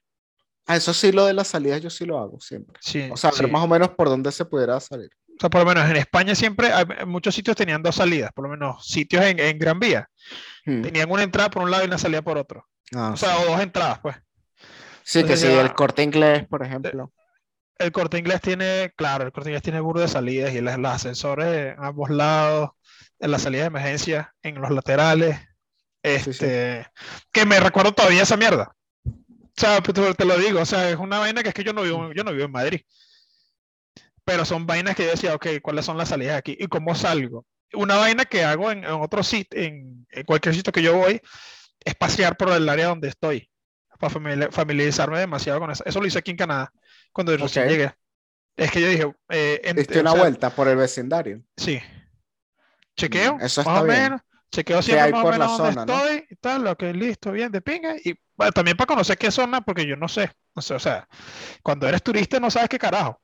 [0.66, 2.78] Ah, eso sí, lo de las salidas yo sí lo hago siempre.
[2.80, 5.10] Sí, O sea, ver más o menos por dónde se pudiera salir.
[5.28, 8.44] O sea, por lo menos en España siempre, hay- muchos sitios tenían dos salidas, por
[8.44, 10.08] lo menos sitios en, en Gran Vía,
[10.64, 10.80] Hmm.
[10.82, 12.66] tenían una entrada por un lado y una salida por otro.
[12.94, 13.42] Ah, O sea, sí.
[13.42, 14.16] o dos entradas, pues.
[15.02, 17.12] Sí, que sí, ya- el corte inglés, por ejemplo.
[17.78, 20.92] El corte inglés tiene, claro, el corte inglés tiene burro de salidas y las- los
[20.92, 22.70] ascensores en ambos lados,
[23.18, 25.36] en la salida de emergencia, en los laterales.
[26.02, 26.30] Sí, sí.
[26.30, 26.86] Este,
[27.32, 28.74] que me recuerdo todavía esa mierda.
[29.06, 29.12] O
[29.56, 31.72] sea, pues, te, te lo digo, o sea, es una vaina que es que yo
[31.72, 32.80] no vivo, yo no vivo en Madrid.
[34.24, 36.56] Pero son vainas que yo decía, ok, ¿cuáles son las salidas aquí?
[36.58, 37.44] ¿Y cómo salgo?
[37.74, 41.20] Una vaina que hago en, en otro sitio, en, en cualquier sitio que yo voy,
[41.84, 43.50] es pasear por el área donde estoy,
[43.98, 45.82] para famili- familiarizarme demasiado con eso.
[45.86, 46.72] Eso lo hice aquí en Canadá,
[47.12, 47.70] cuando recién Ok.
[47.70, 47.94] llegué.
[48.56, 51.42] Es que yo dije, eh, en- Diste o una sea, vuelta por el vecindario.
[51.56, 51.80] Sí.
[52.96, 54.02] Chequeo, Mm, eso más está o bien.
[54.02, 54.20] menos.
[54.52, 55.96] Chequeo siempre hay más o menos dónde zona, ¿no?
[56.06, 57.96] estoy y tal, lo que listo, bien, de pinga.
[58.04, 60.30] Y bueno, también para conocer qué zona, porque yo no sé.
[60.54, 61.08] O sea, o sea,
[61.62, 63.20] cuando eres turista no sabes qué carajo.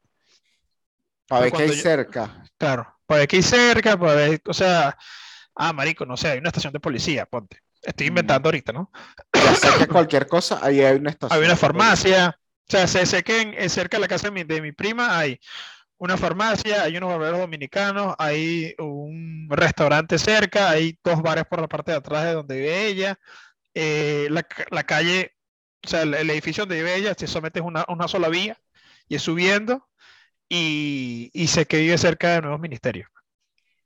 [1.28, 2.42] Para ver qué hay yo- cerca.
[2.58, 4.98] Claro, para ver qué hay cerca, para ver, o sea,
[5.54, 7.60] ah, marico, no sé, hay una estación de policía, ponte.
[7.82, 8.08] Estoy Mm.
[8.08, 8.90] inventando ahorita, ¿no?
[9.38, 11.28] Ya sé que cualquier cosa, ahí hay una estación.
[11.28, 12.38] Hay una farmacia,
[12.68, 14.72] o sea, sé, sé que en, en cerca de la casa de mi, de mi
[14.72, 15.38] prima hay
[15.98, 21.68] una farmacia, hay unos barberos dominicanos, hay un restaurante cerca, hay dos bares por la
[21.68, 23.18] parte de atrás de donde vive ella,
[23.74, 25.32] eh, la, la calle,
[25.84, 28.58] o sea, el, el edificio donde vive ella, si solamente es una, una sola vía
[29.08, 29.88] y es subiendo,
[30.48, 33.10] y, y sé que vive cerca de nuevos ministerios.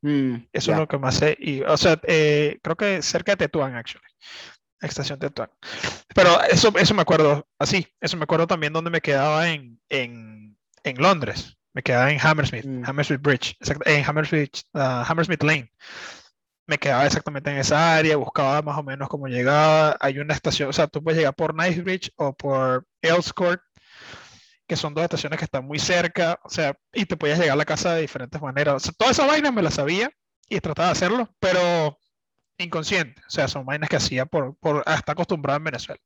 [0.04, 1.36] Mm, Eso es lo que más sé.
[1.40, 4.04] Y, o sea, eh, creo que cerca de Tetuán, actually.
[4.80, 5.48] Estación Tetuán.
[6.14, 7.86] Pero eso, eso me acuerdo así.
[8.00, 11.56] Eso me acuerdo también donde me quedaba en, en, en Londres.
[11.72, 12.84] Me quedaba en Hammersmith, Mm.
[12.86, 15.72] Hammersmith Bridge, en Hammersmith, ah, Hammersmith Lane.
[16.66, 19.96] Me quedaba exactamente en esa área, buscaba más o menos cómo llegaba.
[20.00, 23.60] Hay una estación, o sea, tú puedes llegar por Knightsbridge o por Earls Court,
[24.66, 27.56] que son dos estaciones que están muy cerca, o sea, y te podías llegar a
[27.56, 28.74] la casa de diferentes maneras.
[28.74, 30.10] O sea, todas esas vainas me las sabía
[30.48, 31.98] y trataba de hacerlo, pero
[32.58, 33.20] inconsciente.
[33.26, 36.00] O sea, son vainas que hacía por, por hasta acostumbrado en Venezuela.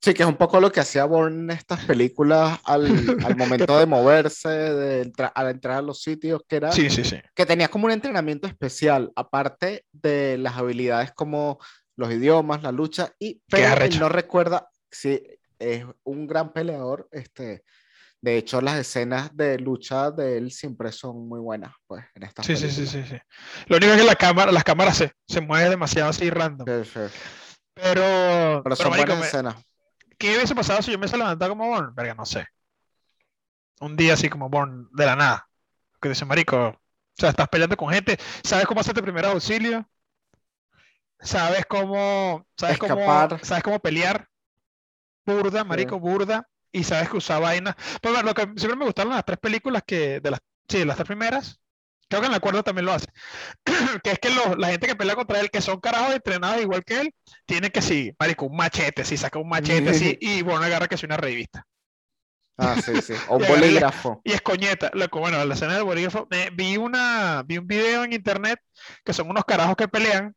[0.00, 2.86] Sí, que es un poco lo que hacía Bourne en estas películas al,
[3.26, 7.02] al momento de moverse, de entrar, al entrar a los sitios, que era Sí, sí,
[7.04, 7.16] sí.
[7.34, 11.58] que tenía como un entrenamiento especial, aparte de las habilidades como
[11.96, 15.20] los idiomas, la lucha, y pero él no recuerda, sí,
[15.58, 17.64] es un gran peleador, este,
[18.20, 22.46] De hecho, las escenas de lucha de él siempre son muy buenas, pues, en estas
[22.46, 23.16] Sí, sí, sí, sí, sí.
[23.68, 26.66] Lo único es que la cámara, las cámaras se, se mueven demasiado así random.
[26.84, 27.00] Sí, sí.
[27.74, 29.54] Pero, Pero pero son marico, buenas me- escenas.
[30.18, 31.94] ¿qué hubiese pasado si yo me hubiese levantado como Born?
[31.94, 32.44] Verga, no sé.
[33.80, 35.48] Un día así como Born de la nada.
[36.00, 36.80] Que dice, marico, o
[37.16, 39.88] sea, estás peleando con gente, ¿sabes cómo hacerte primer auxilio?
[41.20, 43.44] ¿Sabes cómo, sabes cómo, Escapar.
[43.44, 44.27] sabes cómo pelear?
[45.34, 46.48] Burda, marico, burda.
[46.72, 47.76] Y sabes que usa vaina.
[48.02, 50.96] Pero bueno, lo que siempre me gustaron las tres películas que, de las, sí, las
[50.96, 51.60] tres primeras,
[52.08, 53.06] creo que en la cuarta también lo hace.
[54.04, 56.84] que es que los- la gente que pelea contra él, que son carajos entrenados igual
[56.84, 57.14] que él,
[57.46, 60.96] tiene que sí, marico, un machete, sí, saca un machete así, y bueno, agarra que
[60.96, 61.66] es una revista.
[62.56, 63.14] Ah, sí, sí.
[63.26, 64.24] O un bolígrafo.
[64.24, 68.04] Y es coñeta, loco, bueno, la escena del bolígrafo, me- vi una, vi un video
[68.04, 68.60] en internet
[69.04, 70.34] que son unos carajos que pelean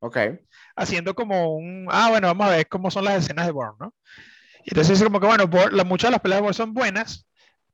[0.00, 0.44] Ok.
[0.76, 3.94] haciendo como un, ah, bueno, vamos a ver cómo son las escenas de Bourne, ¿no?
[4.64, 7.26] Y entonces dice como que, bueno, la- muchas de las peleas de son buenas,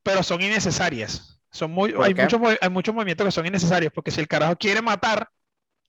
[0.03, 1.41] pero son innecesarias.
[1.53, 4.57] Son muy, ¿Por hay muchos, hay muchos movimientos que son innecesarios, porque si el carajo
[4.57, 5.31] quiere matar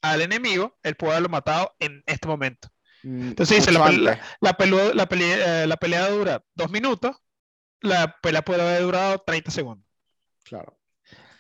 [0.02, 2.70] al enemigo, él puede haberlo matado en este momento.
[3.04, 7.16] Mm, Entonces dice, la, la, la pelu- la peli- eh, la pelea dura dos minutos,
[7.80, 9.86] la pelea puede haber durado 30 segundos.
[10.44, 10.78] Claro.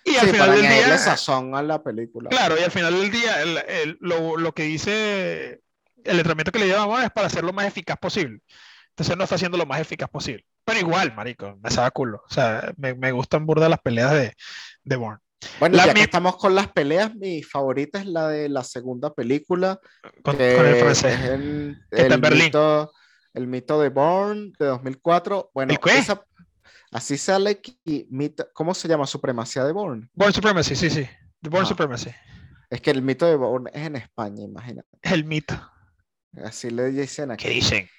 [0.04, 2.30] Y al Sí, final del día, sazón a la película.
[2.30, 5.62] claro, y al final del día, el- el- lo, lo que dice
[6.04, 8.40] el entrenamiento que le llevamos es para hacerlo lo más eficaz posible.
[9.02, 10.46] Entonces no está haciendo lo más eficaz posible.
[10.64, 12.22] Pero igual, marico, me sabe culo.
[12.30, 14.34] O sea, me, me gustan burda las peleas de,
[14.84, 15.20] de Bourne.
[15.60, 18.64] Bueno, La ya mi- que estamos con las peleas, mi favorita es la de la
[18.64, 19.80] segunda película,
[20.24, 21.20] Con, que con el francés.
[21.20, 22.44] es el, Que está en el Berlín.
[22.46, 22.92] mito,
[23.34, 25.50] el mito de Bourne de 2004.
[25.52, 25.98] Bueno, ¿El qué?
[25.98, 26.24] esa-
[26.92, 27.80] así sale aquí,
[28.12, 29.08] mito- ¿cómo se llama?
[29.08, 30.10] Supremacía de Bourne.
[30.14, 31.10] Bourne Supremacy, sí, sí.
[31.42, 31.70] The Bourne Ajá.
[31.70, 32.12] Supremacy.
[32.70, 34.88] Es que el mito de Bourne es en España, imagínate.
[35.02, 35.60] El mito.
[36.46, 37.46] Así le dicen aquí.
[37.46, 37.90] ¿Qué dicen?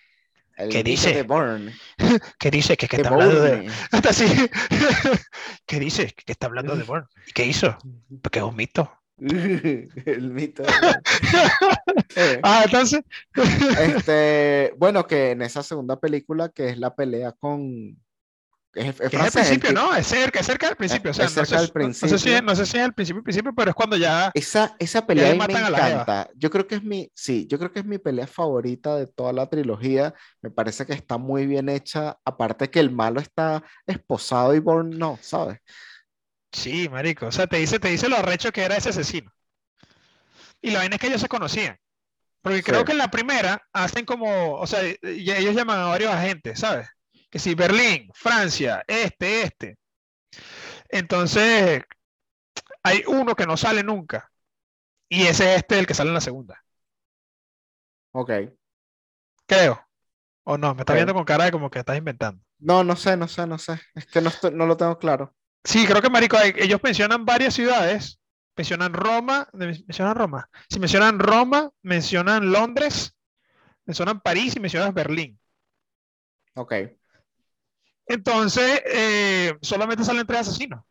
[0.56, 1.12] El qué dice?
[1.12, 1.72] de Bourne.
[2.38, 2.76] ¿Qué dice?
[2.76, 3.70] Que, que está hablando de...
[3.90, 4.26] Hasta así.
[5.66, 6.14] ¿Qué dice?
[6.24, 7.06] Que está hablando de Bourne.
[7.26, 7.76] ¿Y qué hizo?
[8.20, 8.92] Porque es un mito.
[9.18, 13.02] el mito de Ah, entonces.
[13.78, 17.96] Este, bueno, que en esa segunda película, que es la pelea con.
[18.74, 19.94] Es, es Que es el principio, que- ¿no?
[19.94, 21.10] Es cerca, es cerca del principio.
[21.10, 22.42] O sea, es no cerca sé, del no- no sé si es, principio.
[22.42, 24.30] no sé si es el principio, principio, pero es cuando ya.
[24.32, 26.30] Esa, esa pelea me encanta.
[26.34, 29.32] Yo creo que es mi, sí, yo creo que es mi pelea favorita de toda
[29.34, 30.14] la trilogía.
[30.40, 32.16] Me parece que está muy bien hecha.
[32.24, 35.58] Aparte que el malo está esposado y Bourne no, ¿sabes?
[36.50, 37.26] Sí, marico.
[37.26, 39.30] O sea, te dice, te dice lo arrecho que era ese asesino.
[40.62, 41.76] Y la vaina es que ellos se conocían.
[42.40, 42.86] Porque creo Sí.
[42.86, 46.88] que en la primera hacen como, o sea, ellos llaman a varios agentes, ¿sabes?
[47.32, 49.76] Que si Berlín, Francia, este, este.
[50.88, 51.82] Entonces,
[52.82, 54.30] hay uno que no sale nunca.
[55.08, 56.64] Y ese es este el que sale en la segunda.
[58.12, 58.52] Ok.
[59.46, 59.74] Creo.
[60.44, 62.42] O no, me está viendo con cara de como que estás inventando.
[62.60, 63.78] No, no sé, no sé, no sé.
[63.94, 65.34] Es que no, estoy- no lo tengo claro.
[65.64, 68.18] Sí, creo que marico, ellos mencionan varias ciudades.
[68.56, 70.48] Mencionan Roma, mencionan Roma.
[70.68, 73.14] Si mencionan Roma, mencionan Londres,
[73.86, 75.40] mencionan París y mencionan Berlín.
[76.54, 76.72] Ok.
[78.06, 80.84] Entonces, eh, solamente salen tres asesinos.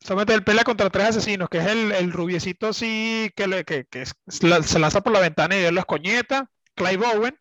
[0.00, 3.84] Solamente él pelea contra tres asesinos, que es el, el rubiecito así que, le- que,
[3.86, 7.38] que es- la- se lanza por la ventana y él los coñeta, Clive Bowen.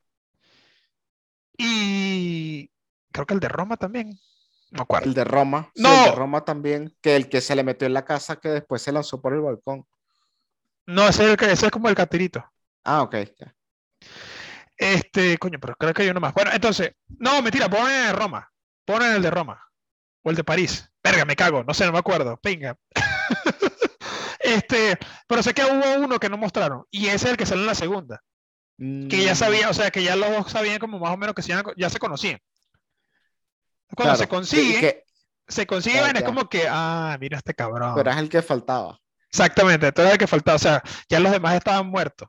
[1.58, 2.72] Y
[3.12, 4.20] creo que el de Roma también.
[4.72, 5.08] No acuerdo.
[5.08, 5.72] El de Roma.
[5.76, 5.94] sí, No.
[6.06, 6.96] el de Roma también.
[7.02, 9.42] Que el que se le metió en la casa que después se lanzó por el
[9.42, 9.86] balcón.
[10.86, 12.44] No, ese es, el que- ese es como el catirito.
[12.84, 13.16] Ah, ok.
[14.82, 16.34] Este, coño, pero creo que hay uno más.
[16.34, 18.52] Bueno, entonces, no, mentira, ponen el de Roma.
[18.84, 19.63] Ponen el de Roma.
[20.24, 20.91] O el de París.
[21.04, 22.39] Verga, me cago, no sé, no me acuerdo.
[22.44, 22.76] Venga.
[24.44, 26.84] Este, pero sé que hubo uno que no mostraron.
[26.89, 28.22] Y ese es el que sale en la segunda.
[28.78, 31.36] Que ya Mm, sabía, o sea, que ya los dos sabían como más o menos
[31.36, 32.39] que se iban a co- ya se conocían.
[33.96, 34.41] Cuando se claro,
[34.80, 35.04] que-
[35.48, 36.26] se consiguen, Ya, es ya.
[36.26, 37.94] como que, ah, mira este cabrón.
[37.96, 39.00] pero es el que faltaba.
[39.30, 40.56] Exactamente, todo el que faltaba.
[40.56, 42.28] O sea, ya los demás estaban muertos.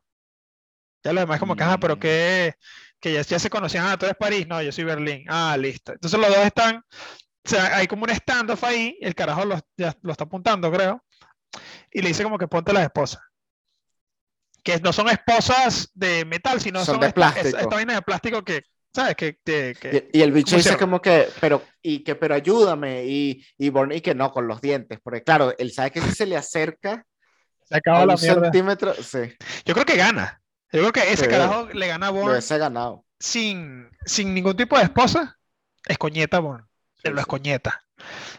[1.05, 1.99] Ya los demás como que, ah, pero Mm.
[2.01, 2.55] que,
[3.01, 5.25] que ya, ya se conocían, ah, tú eres París, no, yo soy Berlín.
[5.29, 5.93] Ah, listo.
[5.93, 9.97] Entonces los dos están, o sea, hay como un standoff ahí, el carajo lo, ya
[10.03, 11.05] lo está apuntando, creo,
[11.91, 13.21] y le dice como que ponte las esposas.
[14.63, 17.49] Que no son esposas de metal, sino Son son, de esta, plástico.
[17.59, 18.63] esta vaina de plástico que,
[18.95, 19.17] ¿sabes?
[19.17, 22.37] Que, que- que- Y, y el bicho ¿cómo dice como que, pero, y que, pero
[22.37, 26.13] ayúdame, y, y y que no, con los dientes, porque claro, él sabe que si
[26.13, 27.05] se le acerca
[27.65, 28.43] se acaba la mierda.
[28.45, 29.35] centímetro, sí,
[29.65, 30.42] Yo creo que gana.
[30.73, 31.31] Yo creo que ese Sí.
[31.31, 33.05] carajo le gana a hubiese ganado.
[33.19, 35.39] sin, sin ningún tipo de esposa,
[35.87, 36.65] es coñeta, Bourne.
[37.03, 37.29] Sí, lo es sí.
[37.29, 37.85] coñeta.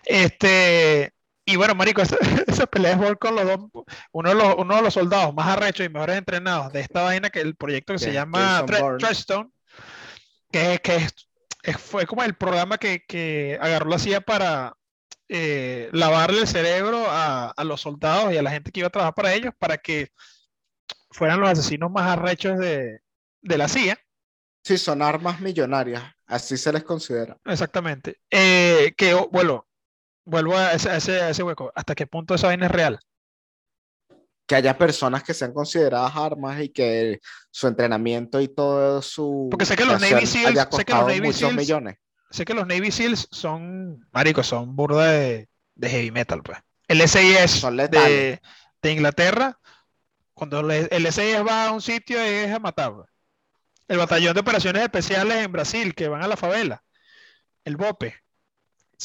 [0.05, 1.13] Este,
[1.45, 2.17] y bueno, marico, esa,
[2.47, 5.47] esa pelea es Bourne con los dos, uno de los, uno de los soldados más
[5.47, 8.65] arrechos y mejores entrenados de esta vaina que el proyecto que se llama.
[8.65, 9.51] Treadstone,
[10.51, 14.73] que es, que es fue como el programa que, que agarró la CIA para
[15.29, 18.91] eh, lavarle el cerebro a, a, los soldados y a la gente que iba a
[18.91, 20.11] trabajar para ellos para que
[21.13, 22.99] fueran los asesinos más arrechos de,
[23.41, 23.97] de la CIA.
[24.63, 27.37] Sí, son armas millonarias, así se les considera.
[27.45, 28.19] Exactamente.
[28.29, 29.67] Eh, que, bueno,
[30.25, 31.71] vuelvo a ese, a ese, a ese hueco.
[31.75, 32.99] ¿Hasta qué punto esa vaina es real?
[34.45, 39.65] que haya personas que sean consideradas armas y que su entrenamiento y todo su porque
[39.65, 41.97] sé que los Navy Seals sé que los Navy Seals, millones
[42.29, 47.01] sé que los Navy Seals son maricos son burda de, de, heavy metal pues el
[47.07, 48.41] SIS de,
[48.81, 49.59] de, Inglaterra
[50.47, 53.09] cuando el SIS va a un sitio es a matar pues.
[53.87, 56.83] el batallón de operaciones especiales en Brasil que van a la favela
[57.63, 58.15] el BOPE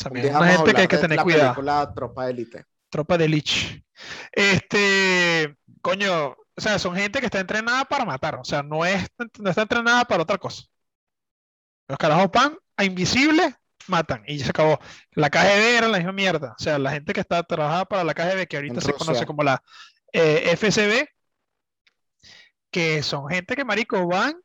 [0.03, 3.83] también es una gente que hay que tener cuidado la tropa élite tropa de Lich.
[4.33, 9.07] Este, coño, o sea, son gente que está entrenada para matar, o sea, no, es,
[9.39, 10.65] no está entrenada para otra cosa.
[11.89, 13.55] Los carajos pan a invisibles
[13.87, 14.79] matan y se acabó.
[15.13, 18.15] La KGB era la misma mierda, o sea, la gente que está trabajada para la
[18.15, 19.63] KGB, que ahorita se conoce como la
[20.13, 21.09] eh, FSB,
[22.79, 24.41] que son gente que, marico, van,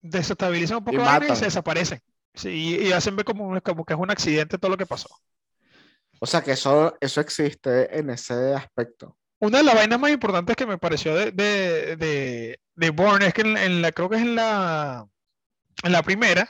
[0.00, 2.00] desestabilizan un poco y, y se desaparecen.
[2.34, 5.08] Sí, y, hacen ver como, como que es un accidente todo lo que pasó.
[6.20, 9.16] O sea que eso, eso existe en ese aspecto.
[9.40, 13.34] Una de las vainas más importantes que me pareció de, de, de, de Bourne es
[13.34, 15.04] que en, la, creo que es en la,
[15.82, 16.48] en la primera,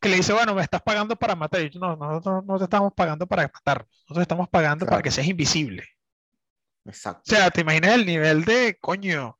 [0.00, 1.62] que le dice, bueno, me estás pagando para matar.
[1.62, 5.10] Y yo, no, nosotros no te estamos pagando para matar, nosotros estamos pagando para que
[5.10, 5.82] seas invisible.
[6.84, 7.22] Exacto.
[7.26, 9.36] O sea, te imaginas el nivel de coño,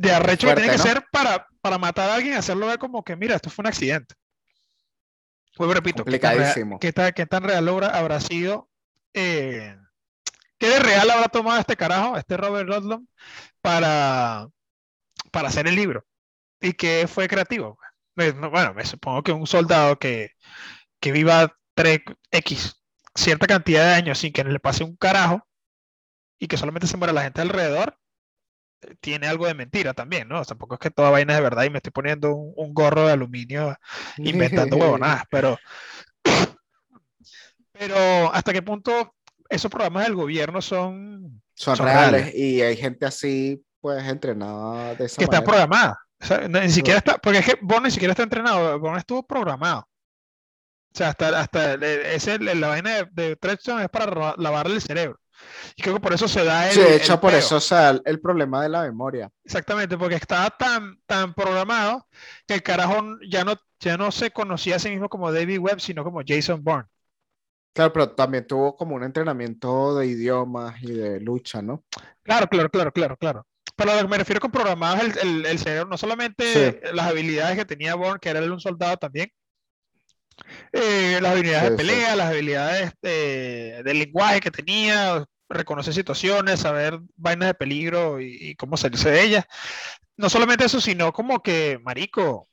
[0.00, 3.16] de arrecho que tiene que ser para, para matar a alguien hacerlo ver como que,
[3.16, 4.14] mira, esto fue un accidente.
[5.56, 8.70] Pues repito, ¿qué tan, real, ¿qué, tan, real habrá sido?
[9.12, 9.76] Eh,
[10.58, 13.06] ¿Qué de real habrá tomado este carajo, este Robert Ludlum,
[13.60, 14.48] para,
[15.30, 16.06] para hacer el libro?
[16.62, 17.78] ¿Y qué fue creativo?
[18.14, 20.30] Bueno, me supongo que un soldado que,
[20.98, 22.76] que viva 3X,
[23.14, 25.46] cierta cantidad de años sin que le pase un carajo
[26.38, 27.99] y que solamente se muera la gente alrededor,
[29.00, 30.44] tiene algo de mentira también, ¿no?
[30.44, 33.12] Tampoco es que toda vaina es de verdad y me estoy poniendo un, gorro de
[33.12, 33.76] aluminio
[34.18, 35.58] inventando huevonadas, pero,
[37.72, 39.14] pero hasta qué punto
[39.48, 45.16] esos programas del gobierno son, son, reales, y hay gente así, pues, entrenada de esa
[45.18, 45.98] Que está programada.
[46.48, 49.88] ni siquiera está, porque es que vos ni siquiera está entrenado, vos estuvo programado.
[50.92, 55.20] O sea, hasta, hasta ese, la vaina de, de es para lavarle el cerebro.
[55.76, 56.74] Y creo que por eso se da el.
[56.74, 59.30] Sí, de hecho, por eso o sea, el problema de la memoria.
[59.44, 62.06] Exactamente, porque estaba tan, tan programado
[62.46, 65.80] que el carajo ya no, ya no se conocía a sí mismo como David Webb,
[65.80, 66.88] sino como Jason Bourne.
[67.72, 71.84] Claro, pero también tuvo como un entrenamiento de idiomas y de lucha, ¿no?
[72.22, 73.46] Claro, claro, claro, claro, claro.
[73.76, 77.56] Pero lo que me refiero con programado es el, el, cerebro, no solamente las habilidades
[77.56, 79.30] que tenía Bourne, que era un soldado también,
[80.72, 87.00] eh, las habilidades de pelea, las habilidades de, de, lenguaje que tenía, reconocer situaciones, saber
[87.16, 89.44] vainas de peligro y, cómo salirse de ellas.
[90.16, 92.48] No solamente eso, sino como que, Marico,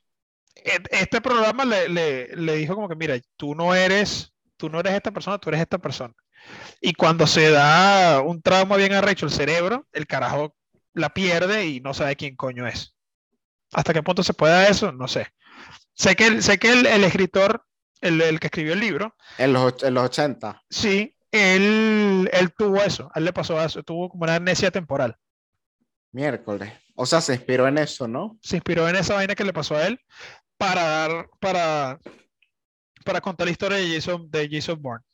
[0.56, 4.80] e, este programa le, le, le, dijo como que, mira, tú no eres, tú no
[4.80, 6.14] eres esta persona, tú eres esta persona.
[6.80, 10.54] Y cuando se da un trauma bien arrecho el cerebro, el carajo
[10.94, 12.94] la pierde y no sabe quién coño es.
[13.72, 14.92] ¿Hasta qué punto se puede eso?
[14.92, 15.28] No sé.
[15.94, 17.64] Sé que, sé que el, el escritor,
[18.00, 19.14] el, el, que escribió el libro.
[19.38, 20.62] En los, en los 80.
[20.70, 25.16] Sí, él, él tuvo eso, a él le pasó eso, tuvo como una amnesia temporal.
[26.12, 26.72] Miércoles.
[26.94, 28.38] O sea, se inspiró en eso, ¿no?
[28.42, 30.00] Se inspiró en esa vaina que le pasó a él
[30.56, 32.00] para dar, para,
[33.04, 35.04] para contar la historia de Jason, de Jason Bourne.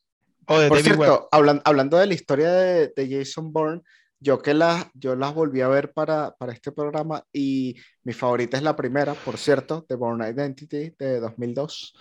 [0.47, 3.83] O de Por David cierto, Hablando, hablando de la historia de, de, Jason Bourne,
[4.21, 8.57] yo que las, yo las volví a ver para, para este programa y mi favorita
[8.57, 11.95] es la primera, por cierto, de Bourne Identity de 2002.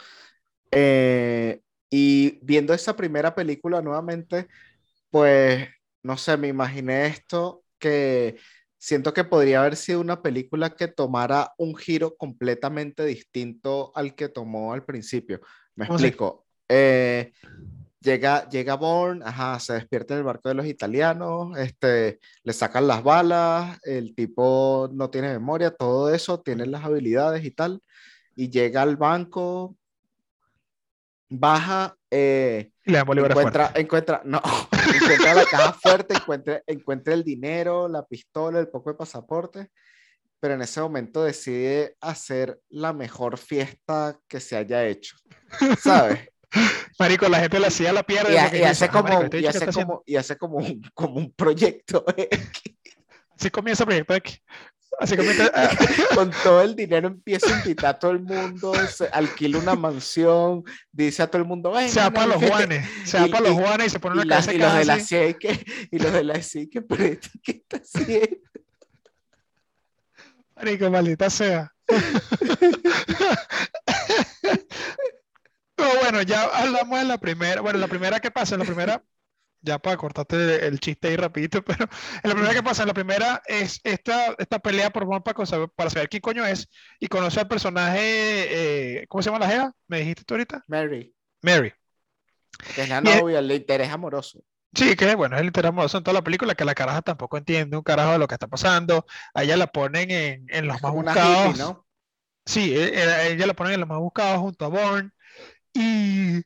[0.75, 4.47] Eh, y viendo esa primera película nuevamente,
[5.09, 5.67] pues,
[6.01, 8.37] no sé, me imaginé esto que
[8.77, 14.27] siento que podría haber sido una película que tomara un giro completamente distinto al que
[14.27, 15.39] tomó al principio.
[15.75, 16.45] Me explico.
[16.67, 17.31] Eh,
[18.01, 22.87] llega, llega Bourne, ajá, se despierta en el barco de los italianos, este, le sacan
[22.87, 27.81] las balas, el tipo no tiene memoria, todo eso, tiene las habilidades y tal,
[28.35, 29.77] y llega al banco,
[31.39, 34.41] baja, eh, encuentra, encuentra, no,
[34.95, 39.69] encuentra la caja fuerte, encuentra, encuentra el dinero, la pistola, el poco de pasaporte,
[40.39, 45.15] pero en ese momento decide hacer la mejor fiesta que se haya hecho,
[45.79, 46.29] ¿sabes?
[46.99, 48.33] Marico, la gente la hacía la pierde.
[48.33, 52.05] Y, hace, como, y, hace como, y hace como un, como un proyecto
[53.35, 54.41] Así comienza el proyecto X.
[54.99, 55.51] Básicamente,
[56.15, 60.63] con todo el dinero empieza a invitar a todo el mundo, se alquila una mansión,
[60.91, 63.87] dice a todo el mundo, se va para los Juanes, se va para los Juanes
[63.87, 66.41] y se pone una casa y los de la CIA que, y los de la
[66.41, 68.37] CIA que, pero ¿qué está haciendo?
[70.55, 71.73] Marico, maldita sea.
[75.75, 77.61] Pero bueno, ya hablamos de la primera.
[77.61, 79.03] Bueno, la primera que pasa, la primera,
[79.63, 81.87] ya para cortarte el chiste ahí rapidito, pero
[82.23, 86.09] la primera que pasa, la primera es esta, esta pelea por Juan para, para saber
[86.09, 89.73] quién coño es y conoce al personaje, eh, ¿cómo se llama la jeva?
[89.87, 90.63] ¿Me dijiste tú ahorita?
[90.67, 91.15] Mary.
[91.41, 91.73] Mary.
[92.75, 94.43] Que es la novia, el interés amoroso.
[94.75, 97.37] Sí, que bueno, es el interés amoroso en toda la película, que la caraja tampoco
[97.37, 99.05] entiende un carajo de lo que está pasando.
[99.33, 101.57] A ella la ponen en, en los más buscados.
[101.57, 101.85] ¿no?
[102.45, 105.11] Sí, e, e, ella la ponen en los más buscados junto a Bourne.
[105.73, 106.41] Y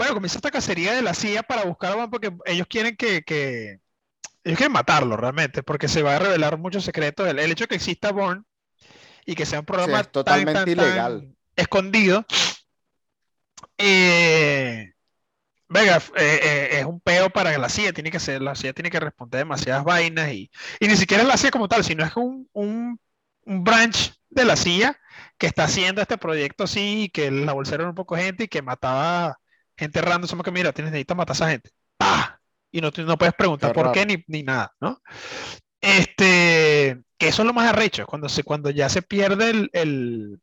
[0.00, 3.22] bueno, comienza esta cacería de la CIA para buscar a Bourne porque ellos quieren que,
[3.22, 3.80] que,
[4.42, 7.28] ellos quieren matarlo realmente, porque se va a revelar muchos secretos.
[7.28, 8.42] El, el hecho de que exista Bourne
[9.26, 11.36] y que sea un programa totalmente ilegal.
[11.54, 12.24] escondido.
[13.76, 14.90] Eh,
[15.68, 18.90] Venga, eh, eh, es un peo para la CIA, tiene que ser, la CIA tiene
[18.90, 22.16] que responder demasiadas vainas y, y ni siquiera es la CIA como tal, sino es
[22.16, 22.98] un, un,
[23.44, 24.98] un, branch de la CIA
[25.36, 28.48] que está haciendo este proyecto así y que la bolsera era un poco gente y
[28.48, 29.38] que mataba
[29.80, 31.70] gente random, somos que mira, tienes necesitas matar a esa gente.
[32.72, 35.00] Y no, no puedes preguntar por qué ni, ni, nada, ¿no?
[35.80, 40.40] Este, que eso es lo más arrecho, cuando, se, cuando ya se pierde el, el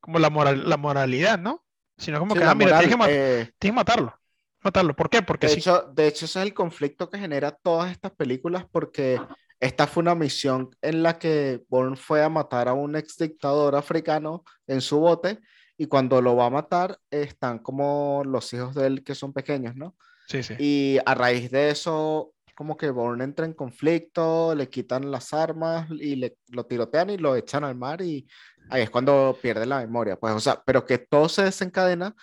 [0.00, 1.62] como la, moral, la moralidad, ¿no?
[1.98, 4.20] Sino como que, ah, mira, tienes que, eh, tienes que matarlo
[4.62, 4.94] matarlo.
[4.94, 5.22] ¿Por qué?
[5.22, 9.20] Porque de, hecho, de hecho, ese es el conflicto que genera todas estas películas porque
[9.58, 13.74] esta fue una misión en la que Bourne fue a matar a un ex dictador
[13.74, 15.40] africano en su bote
[15.80, 19.76] y cuando lo va a matar están como los hijos de él que son pequeños,
[19.76, 19.96] ¿no?
[20.28, 20.54] Sí, sí.
[20.58, 25.88] Y a raíz de eso, como que Bourne entra en conflicto, le quitan las armas
[25.90, 28.28] y le, lo tirotean y lo echan al mar y
[28.68, 30.16] ahí es cuando pierde la memoria.
[30.16, 32.14] Pues, o sea, pero que todo se desencadena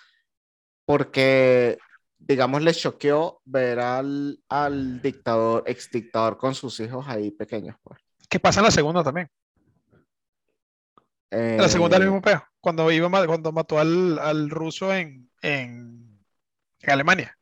[0.84, 1.78] porque
[2.16, 7.74] digamos, le choqueó ver al, al dictador, ex dictador con sus hijos ahí pequeños.
[7.82, 7.98] Pues.
[8.28, 9.28] ¿Qué pasa en la segunda también?
[11.30, 15.30] En la segunda el mismo eh, peo, cuando, iba, cuando mató al, al ruso en,
[15.42, 16.18] en,
[16.80, 17.36] en, Alemania.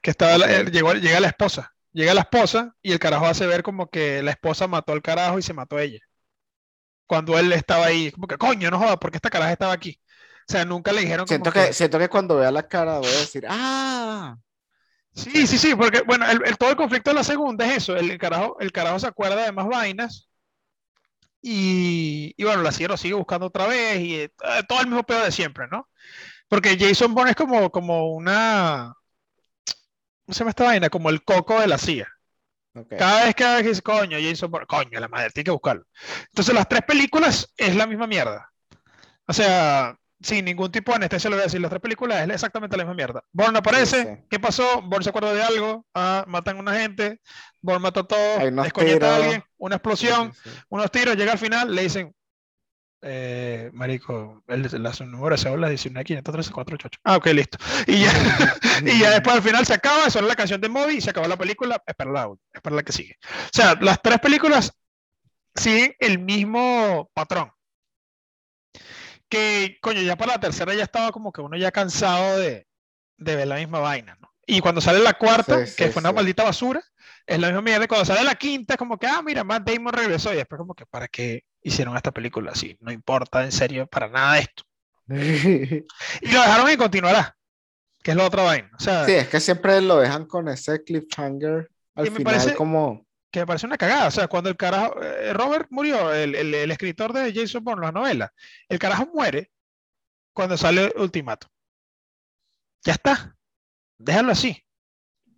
[0.00, 3.88] Que estaba, llegó, llega la esposa, llega la esposa y el carajo hace ver como
[3.90, 6.00] que la esposa mató al carajo y se mató a ella.
[7.06, 10.00] Cuando él estaba ahí, como que coño, no joda, porque esta caraja estaba aquí.
[10.48, 11.26] O sea, nunca le dijeron.
[11.26, 14.36] Siento que, siento que cuando vea la cara voy a decir, ¡ah!
[15.14, 18.16] Sí, sí, sí, porque bueno, el, todo el conflicto de la segunda es eso, el
[18.16, 20.31] carajo, el carajo se acuerda de más vainas
[21.42, 24.30] y, y bueno, la sigue, lo sigue buscando otra vez y eh,
[24.68, 25.88] todo el mismo pedo de siempre, ¿no?
[26.48, 28.94] Porque Jason Bourne es como, como una,
[30.24, 30.90] ¿cómo se llama esta vaina?
[30.90, 32.08] Como el coco de la CIA.
[32.96, 35.84] Cada vez que dice, coño, Jason Bourne, coño, la madre, tiene que buscarlo.
[36.28, 38.50] Entonces las tres películas es la misma mierda.
[39.26, 42.34] O sea, sin ningún tipo de anestesia, lo voy a decir, las tres películas es
[42.34, 43.24] exactamente la misma mierda.
[43.32, 44.82] Bourne aparece, ¿qué pasó?
[44.82, 47.20] Bourne se acuerda de algo, ah, matan a una gente,
[47.60, 50.32] Bourne mata a todos, desconecta a alguien, una explosión,
[50.68, 52.14] unos tiros, llega al final, le dicen,
[53.04, 57.00] eh, marico, el, la, su número se habla 19, 513, 488.
[57.02, 57.58] Ah, ok, listo.
[57.88, 58.12] Y ya,
[58.84, 61.26] y ya después al final se acaba, suena la canción de Moby y se acaba
[61.26, 63.16] la película, espera la, espera la que sigue.
[63.24, 64.72] O sea, las tres películas
[65.56, 67.50] siguen el mismo patrón
[69.32, 72.66] que, coño, ya para la tercera ya estaba como que uno ya cansado de,
[73.16, 74.30] de ver la misma vaina, ¿no?
[74.46, 76.82] Y cuando sale la cuarta, que fue una maldita basura,
[77.26, 77.88] es la misma mierda.
[77.88, 80.34] Cuando sale la quinta, es como que, ah, mira, Matt Damon regresó.
[80.34, 82.76] Y después, como que, ¿para qué hicieron esta película así?
[82.80, 84.64] No importa, en serio, para nada esto.
[85.08, 87.34] y lo dejaron y continuará,
[88.02, 88.70] que es la otra vaina.
[88.78, 93.06] O sea, sí, es que siempre lo dejan con ese cliffhanger al final, parece, como
[93.32, 94.06] que me parece una cagada.
[94.06, 97.92] O sea, cuando el carajo, eh, Robert murió, el, el, escritor de Jason Bourne, la
[97.92, 98.32] novela,
[98.68, 99.50] el carajo muere
[100.32, 101.48] cuando sale Ultimato.
[102.84, 103.36] Ya está.
[103.98, 104.62] Déjalo así.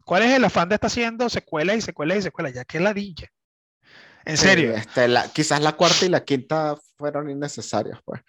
[0.04, 2.52] ¿Cuál es el afán de estar haciendo secuelas y secuelas y secuelas?
[2.52, 3.28] Ya que ladilla.
[4.24, 4.74] En serio.
[4.74, 8.20] Este, la, quizás la cuarta y la quinta fueron innecesarias, pues.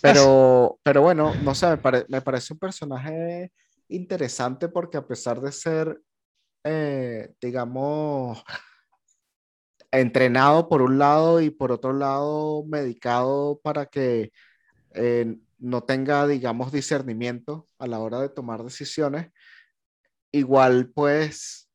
[0.00, 3.52] Pero, pero bueno, no sé, me, me, parece un personaje
[3.88, 6.00] interesante porque a pesar de ser,
[6.62, 8.44] eh, digamos,
[9.92, 14.32] entrenado por un lado y por otro lado medicado para que
[14.94, 19.30] eh, no tenga, digamos, discernimiento a la hora de tomar decisiones,
[20.32, 21.68] igual pues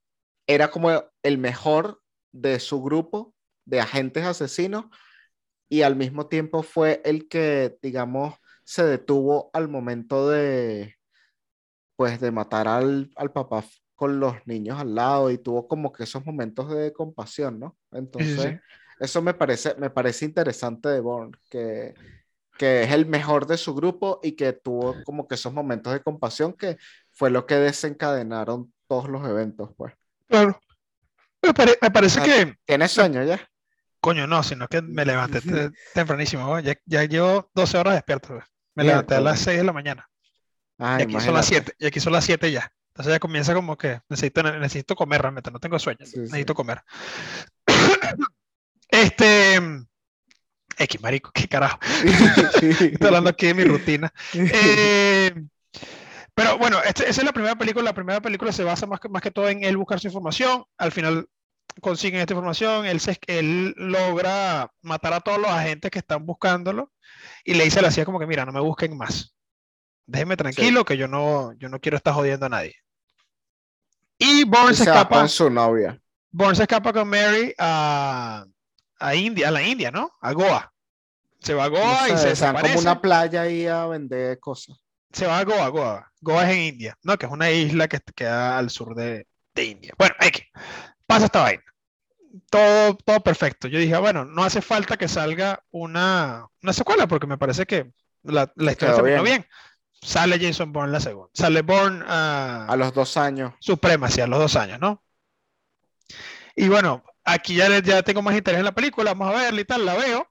[0.47, 0.89] era como
[1.23, 2.01] el mejor
[2.31, 3.33] de su grupo
[3.65, 4.85] de agentes asesinos
[5.69, 10.95] y al mismo tiempo fue el que, digamos, se detuvo al momento de,
[11.95, 13.63] pues, de matar al, al papá
[13.95, 17.77] con los niños al lado y tuvo como que esos momentos de compasión, ¿no?
[17.91, 18.59] Entonces,
[18.99, 21.93] eso me parece, me parece interesante de Bourne, que,
[22.57, 26.01] que es el mejor de su grupo y que tuvo como que esos momentos de
[26.01, 26.77] compasión que
[27.11, 29.93] fue lo que desencadenaron todos los eventos, pues.
[30.27, 30.59] Claro.
[31.41, 32.57] Me, parece que...
[32.65, 33.39] ¿Tienes sueño ya?
[33.99, 35.41] Coño, no, sino que me levanté
[35.93, 36.59] tempranísimo.
[36.59, 38.39] Ya, ya llevo 12 horas despierto.
[38.75, 40.09] Me levanté a las 6 de la mañana.
[40.77, 41.73] y aquí son las 7.
[41.79, 42.71] Y aquí son las 7 ya.
[42.95, 45.51] Entonces ya comienza como que necesito, necesito comer realmente.
[45.51, 45.99] No tengo sueño.
[45.99, 46.81] necesito comer.
[48.89, 49.59] este.
[50.77, 51.77] X, marico, qué carajo.
[52.61, 54.13] Estoy hablando aquí de mi rutina.
[54.33, 55.33] Eh,
[56.33, 57.83] pero bueno, este, esa es la primera película.
[57.83, 60.63] La primera película se basa más que, más que todo en él buscar su información.
[60.77, 61.27] Al final
[61.81, 62.85] consiguen esta información.
[62.85, 66.93] Él, se, él logra matar a todos los agentes que están buscándolo.
[67.43, 69.35] Y le dice a la CIA como que, mira, no me busquen más.
[70.05, 72.75] Déjenme tranquilo que yo no, yo no quiero estar jodiendo a nadie.
[74.17, 75.19] Y Bourne se, escapa.
[75.19, 75.99] Con su novia.
[76.31, 78.45] Bourne se escapa con Mary a,
[78.99, 80.11] a India, a la India, ¿no?
[80.21, 80.71] A Goa.
[81.39, 82.75] Se va a Goa y se desaparece.
[82.75, 84.77] como una playa ahí a vender cosas
[85.15, 86.11] se va a Goa, Goa.
[86.21, 87.17] Goa es en India, ¿no?
[87.17, 89.93] Que es una isla que queda al sur de, India.
[89.97, 90.43] Bueno, X.
[91.07, 91.63] Pasa esta vaina.
[92.49, 93.69] Todo, todo perfecto.
[93.69, 97.93] Yo dije, bueno, no hace falta que salga una, una secuela, porque me parece que
[98.23, 99.37] la, la historia terminó bien.
[99.37, 99.47] bien.
[100.05, 101.31] Sale Jason Bourne la segunda.
[101.33, 103.53] Sale Bourne a los dos años.
[103.59, 105.03] Supremacy, a los dos años, ¿no?
[106.55, 109.65] Y bueno, aquí ya, ya tengo más interés en la película, vamos a verla y
[109.65, 110.27] tal, la veo.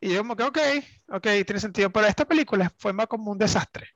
[0.00, 0.58] Y yo como que, ok,
[1.08, 3.90] ok, tiene sentido, pero esta película fue más como un desastre.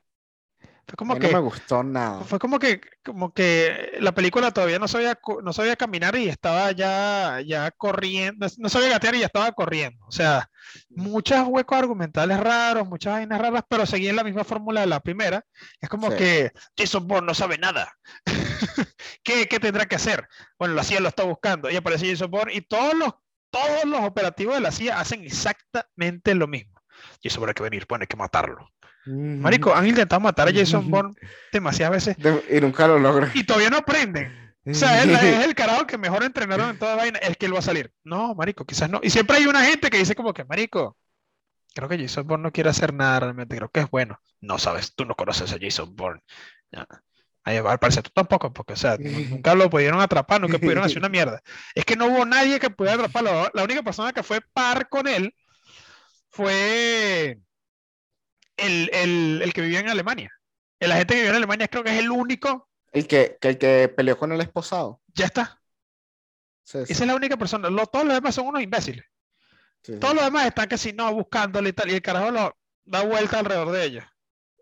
[0.89, 2.21] Fue como que, no me gustó nada.
[2.23, 6.71] Fue como que, como que la película todavía no sabía, no sabía caminar y estaba
[6.71, 10.07] ya, ya corriendo, no sabía gatear y ya estaba corriendo.
[10.07, 10.49] O sea,
[10.91, 15.45] muchos huecos argumentales raros, muchas vainas raras, pero seguía la misma fórmula de la primera.
[15.81, 17.93] Es como que Jason Bourne no sabe nada.
[19.25, 20.29] ¿Qué, ¿Qué, tendrá que hacer?
[20.57, 23.13] Bueno, la CIA lo está buscando y aparece Jason Bourne y todos los,
[23.51, 26.81] todos los operativos de la CIA hacen exactamente lo mismo.
[27.25, 28.71] Jason Bourne hay que venir, pone que matarlo.
[29.07, 31.15] Marico, han intentado matar a Jason Bourne
[31.53, 32.43] demasiadas veces.
[32.51, 33.31] y nunca lo logran.
[33.35, 34.47] Y todavía no aprenden.
[34.67, 37.55] O sea, él es el carajo que mejor entrenaron en toda vaina, es que él
[37.55, 37.93] va a salir.
[38.03, 39.01] No, marico, quizás no.
[39.03, 40.97] Y siempre hay una gente que dice como que, marico,
[41.75, 44.21] creo que Jason Bourne no quiere hacer nada realmente, creo que es bueno.
[44.41, 46.23] No sabes, tú no conoces a Jason Bourne.
[46.75, 50.99] Va, al parecer tú tampoco, porque, o sea, nunca lo pudieron atrapar, nunca pudieron hacer
[50.99, 51.41] una mierda.
[51.75, 53.51] Es que no hubo nadie que pudiera atraparlo.
[53.55, 55.33] La única persona que fue par con él
[56.31, 57.39] fue
[58.57, 60.31] el, el, el, que vivía en Alemania.
[60.81, 62.69] El agente que vivía en Alemania creo que es el único.
[62.93, 65.01] El que, que el que peleó con el esposado.
[65.15, 65.61] Ya está.
[66.65, 67.69] Esa es la única persona.
[67.87, 69.05] todos los demás son unos imbéciles.
[70.01, 71.91] todos los demás están que si no, buscándole y tal.
[71.91, 74.05] Y el carajo lo da vuelta alrededor de ellos.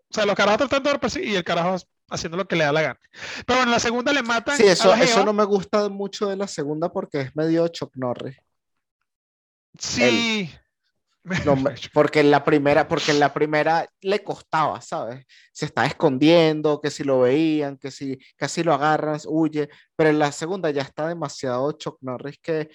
[0.09, 1.77] O sea, los carajos tratando de perseguir y el carajo
[2.09, 2.99] haciendo lo que le da la gana.
[3.45, 4.57] Pero bueno, la segunda le matan.
[4.57, 8.37] Sí, eso, eso no me gusta mucho de la segunda porque es medio Chuck Norris.
[9.79, 10.53] Sí.
[11.93, 15.25] porque en la primera, porque en la primera le costaba, ¿sabes?
[15.51, 20.19] Se está escondiendo, que si lo veían, que si casi lo agarran, huye, pero en
[20.19, 22.69] la segunda ya está demasiado Chuck Norris que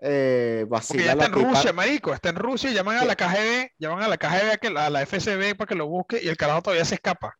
[0.00, 4.02] eh, vacila está en Rusia, marico, está en Rusia y llaman a la KGB, llaman
[4.02, 6.96] a la KGB, a la FSB para que lo busque y el carajo todavía se
[6.96, 7.38] escapa.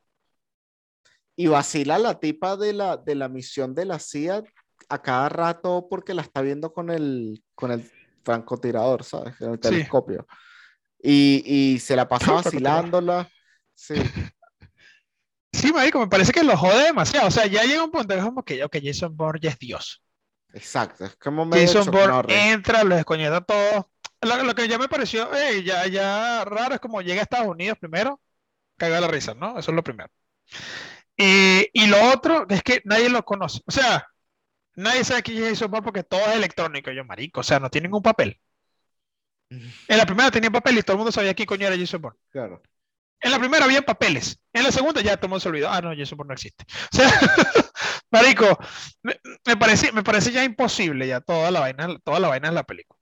[1.34, 4.44] Y vacila la tipa de la, de la misión de la CIA
[4.88, 7.90] a cada rato porque la está viendo con el, con el
[8.22, 9.40] francotirador, ¿sabes?
[9.40, 10.24] En el telescopio.
[11.02, 13.28] Y, y se la pasa vacilándola.
[13.74, 13.94] Sí.
[15.54, 17.28] Sí, marico, me parece que lo jode demasiado.
[17.28, 20.02] O sea, ya llega un punto que es como que, Jason Bourne ya es Dios.
[20.54, 23.90] Exacto, es como Jason Bourne entra, lo descoñeta todo.
[24.22, 25.28] Lo, lo, que ya me pareció,
[25.62, 28.20] ya, ya raro es como llega a Estados Unidos primero,
[28.76, 29.58] caga la risa, ¿no?
[29.58, 30.10] Eso es lo primero.
[31.16, 33.60] Y, y lo otro es que nadie lo conoce.
[33.66, 34.08] O sea,
[34.74, 36.90] nadie sabe quién es Jason Bourne porque todo es electrónico.
[36.92, 38.40] Yo, marico, o sea, no tiene ningún papel.
[39.88, 42.18] En la primera tenía papel y todo el mundo sabía quién coño era Jason Bourne.
[42.30, 42.62] Claro.
[43.22, 44.40] En la primera había papeles.
[44.52, 45.70] En la segunda ya todo el mundo se olvidó.
[45.70, 46.64] Ah, no, Jason Bourne no existe.
[46.92, 47.10] O sea,
[48.10, 48.58] marico,
[49.02, 52.64] me, parece, me parece ya imposible ya toda la vaina, toda la vaina en la
[52.64, 52.98] película.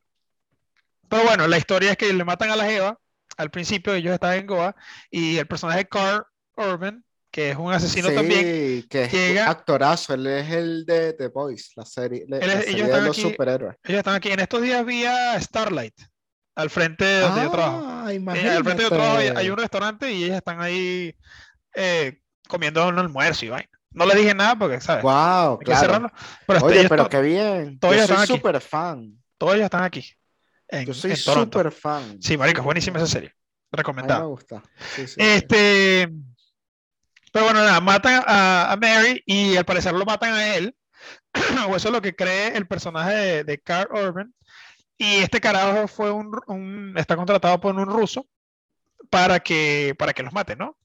[1.08, 2.98] Pero bueno, la historia es que le matan a la Jeva.
[3.36, 4.76] Al principio ellos estaban en Goa
[5.10, 6.24] y el personaje Carl
[6.56, 11.14] Urban, que es un asesino sí, también, que es llega, actorazo, él es el de
[11.14, 13.76] The Boys, la serie, la, serie de los superhéroes.
[13.84, 14.30] Ellos están aquí.
[14.30, 15.94] En estos días vía Starlight
[16.60, 17.86] al frente de donde yo trabajo.
[17.86, 21.14] Ah, eh, al frente de yo trabajo hay, un restaurante y ellas están ahí
[21.74, 23.70] eh, comiendo un almuerzo y vaina.
[23.92, 25.02] No le dije nada porque, ¿sabes?
[25.02, 26.12] Wow, claro.
[26.46, 27.78] Pero Oye, pero qué bien.
[27.78, 29.18] Todos yo soy súper fan.
[29.36, 30.04] Todos ellos están aquí.
[30.86, 32.20] yo soy súper fan.
[32.20, 33.34] Sí, marico, es buenísima esa serie.
[33.72, 34.20] Recomendada.
[34.20, 34.62] me gusta.
[35.16, 36.10] este.
[37.32, 40.74] Pero bueno, nada, matan a, a, Mary y al parecer lo matan a él
[41.68, 44.34] o eso es lo que cree el personaje de, de Carl Urban.
[45.02, 48.26] Y este carajo fue un, un- está contratado por un ruso
[49.08, 50.76] para que, para que los mate, ¿no?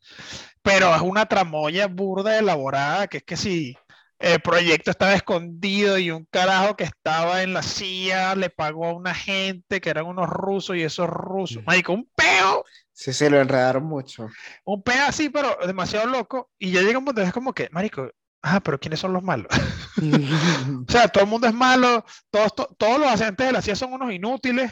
[0.61, 3.77] Pero es una tramoya burda elaborada, que es que si
[4.17, 8.93] el proyecto estaba escondido y un carajo que estaba en la CIA le pagó a
[8.93, 11.65] una gente que eran unos rusos y esos rusos, Mm.
[11.65, 12.63] marico, un peo,
[12.93, 14.29] Sí, sí, lo enredaron mucho.
[14.63, 16.49] un peo así, pero demasiado loco.
[16.57, 18.09] Y ya llega un punto, es como que, marico,
[18.45, 19.47] ah, pero ¿quiénes son los malos?
[20.87, 23.75] O sea, todo el mundo es malo, todos, to- todos los agentes de la CIA
[23.75, 24.71] son unos inútiles.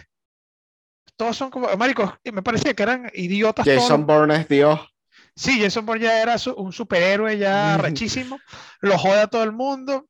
[1.15, 3.81] Todos son como, marico, y me parecía que eran idiotas todos.
[3.81, 4.79] Jason Bourne es Dios.
[5.35, 8.39] Sí, Jason Bourne ya era su- un superhéroe ya rechísimo,
[8.81, 10.07] lo jode a todo el mundo,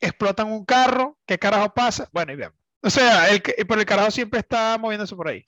[0.00, 2.08] explotan un carro, ¿qué carajo pasa?
[2.12, 2.58] Bueno, y veamos.
[2.82, 5.44] O sea, el, pero el carajo siempre está moviéndose por ahí.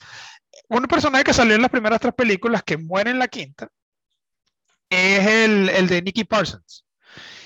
[0.68, 3.68] Un personaje que salió en las primeras tres películas, que muere en la quinta,
[4.90, 6.84] es el, el de Nicky Parsons.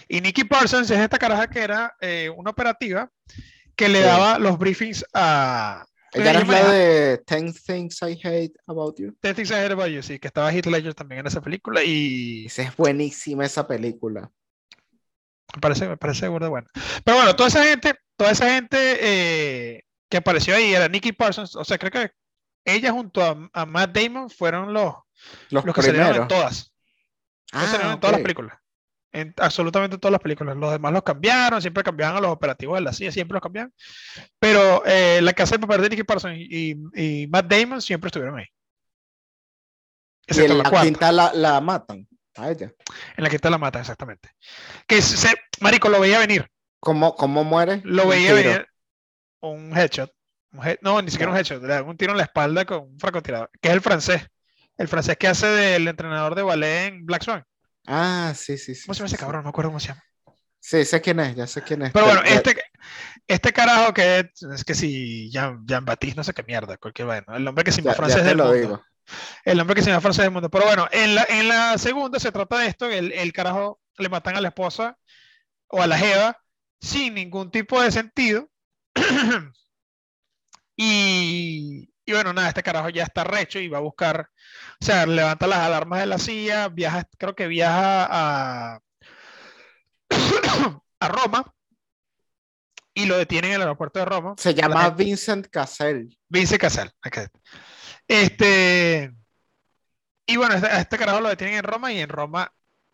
[0.08, 3.10] Y Nicky Parsons es esta caraja que era eh, una operativa
[3.76, 4.04] que le Sí.
[4.04, 5.84] daba los briefings a...
[6.12, 9.16] Ella llama- la de 10 Things I Hate About You.
[9.20, 11.82] Ten Things I Hate About You, sí, que estaba Heath Ledger también en esa película
[11.82, 14.30] y Esa es buenísima esa película.
[15.54, 16.68] Me parece, me parece burda bueno.
[17.04, 21.56] Pero bueno, toda esa gente, toda esa gente eh, que apareció ahí era Nicky Parsons.
[21.56, 22.12] O sea, creo que
[22.64, 24.94] ella junto a, a Matt Damon fueron los,
[25.50, 26.28] Los, los que salieron en primeros.
[26.28, 26.72] todas.
[27.52, 28.58] Ah, salieron en todas las películas.
[29.14, 30.56] En absolutamente todas las películas.
[30.56, 33.72] Los demás los cambiaron, siempre cambiaban a los operativos de la CIA, siempre los cambiaban.
[34.40, 38.08] Pero eh, la casa de papel de Nicky Parsons y, y- y Matt Damon siempre
[38.08, 38.46] estuvieron ahí.
[40.26, 42.72] Y en la quinta la, la matan a ella.
[43.16, 44.30] En la quinta la mata, exactamente.
[44.86, 46.50] Que se, Marico lo veía venir.
[46.80, 47.80] ¿Cómo, cómo muere?
[47.84, 48.48] Lo veía tiro.
[48.50, 48.68] venir
[49.40, 50.10] un headshot.
[50.52, 51.62] un head- no, ni siquiera un headshot.
[51.62, 53.50] Le un tiro en la espalda con un francotirador.
[53.60, 54.26] Que es el francés.
[54.76, 57.44] El francés que hace del entrenador de ballet en Black Swan.
[57.86, 58.82] Ah, sí, sí, sí.
[58.86, 59.40] ¿Cómo se llama ese cabrón?
[59.40, 60.02] No me acuerdo cómo se llama.
[60.60, 61.92] Sí, sé quién es, ya sé quién es.
[61.92, 62.62] Pero bueno, te- este,
[63.26, 67.08] este carajo que es, es que si Jean, Jean Baptiste, no sé qué mierda, cualquier
[67.08, 67.36] vaina.
[67.36, 68.58] El hombre que se llama francés del lo mundo.
[68.60, 68.82] digo.
[69.44, 70.50] El hombre que se llama francés del mundo.
[70.50, 74.08] Pero bueno, en la, en la segunda se trata de esto: el, el carajo le
[74.08, 74.96] matan a la esposa
[75.68, 76.38] o a la jeva
[76.80, 78.48] sin ningún tipo de sentido.
[80.76, 84.28] y, y bueno, nada, este carajo ya está recho y va a buscar,
[84.80, 88.80] o sea, levanta las alarmas de la CIA, viaja, creo que viaja a,
[91.00, 91.54] a Roma
[92.94, 94.34] y lo detienen en el aeropuerto de Roma.
[94.38, 96.16] Se La llama Vincent Cassel.
[96.28, 96.92] Vince Casal.
[97.04, 97.28] ok.
[98.06, 99.12] Este.
[100.26, 102.52] Y bueno, este, este carajo lo detienen en Roma y en Roma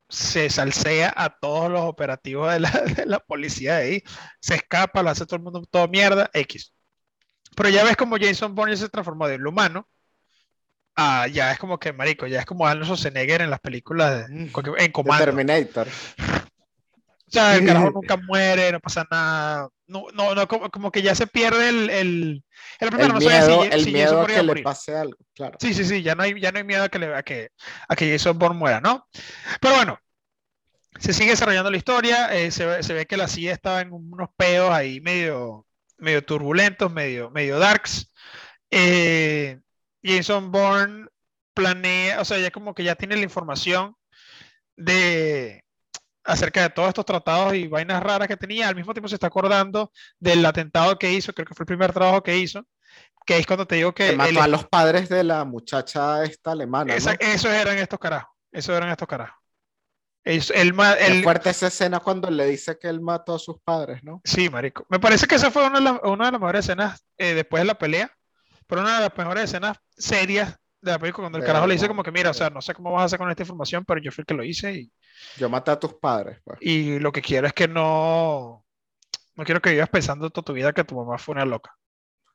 [0.08, 4.02] se salsea a todos los operativos de la, de la policía de ahí.
[4.40, 6.72] Se escapa, lo hace todo el mundo todo mierda, X.
[7.56, 9.88] Pero ya ves como Jason Bourne se transformó de lo humano
[10.96, 14.34] a ya es como que marico, ya es como Arnold Schwarzenegger en las películas de,
[14.34, 15.24] Mm, en comando.
[15.24, 15.88] Terminator.
[15.88, 19.68] O sea, el carajo nunca muere, no pasa nada.
[19.86, 21.90] No, no, no, como, como que ya se pierde el.
[21.90, 22.44] el,
[22.80, 24.62] en la primera El no sabía si- miedo, si el Jason miedo a que le
[24.62, 25.58] pase algo, claro.
[25.60, 27.50] Sí, sí, sí, ya no hay, ya no hay miedo a que, le, a que,
[27.88, 29.08] a que Jason Bourne muera, ¿no?
[29.60, 29.98] Pero bueno,
[30.98, 33.92] se sigue desarrollando la historia, eh, se, ve- se ve que la CIA estaba en
[33.92, 35.66] unos pedos ahí medio,
[36.00, 38.12] medio turbulentos, medio, medio darks.
[38.70, 39.58] Eh,
[40.02, 41.06] Jason Bourne
[41.54, 43.94] planea, o sea, ya como que ya tiene la información
[44.76, 45.64] de
[46.24, 49.26] acerca de todos estos tratados y vainas raras que tenía, al mismo tiempo se está
[49.28, 52.64] acordando del atentado que hizo, creo que fue el primer trabajo que hizo,
[53.26, 56.22] que es cuando te digo que Que él mató a los padres de la muchacha
[56.24, 57.18] esta alemana, esa- ¿no?
[57.20, 58.30] esos eran estos carajos.
[58.52, 59.39] Esos eran estos carajos.
[60.24, 64.02] Es- el, el- fuerte esa escena cuando le dice que él mató a sus padres,
[64.04, 64.20] ¿no?
[64.24, 64.86] sí, marico.
[64.90, 67.62] Me parece que esa fue una de las, una de las mejores escenas eh, después
[67.62, 68.10] de la pelea,
[68.66, 71.74] pero una de las mejores escenas serias de la película, cuando el De carajo le
[71.74, 73.84] dice como que, mira, o sea, no sé cómo vas a hacer con esta información,
[73.84, 74.92] pero yo fui el que lo hice y,
[75.36, 76.58] Yo maté a tus padres, pues.
[76.60, 78.64] y lo que quiero es que no,
[79.36, 81.74] no quiero que vivas pensando toda tu vida que tu mamá fue una loca.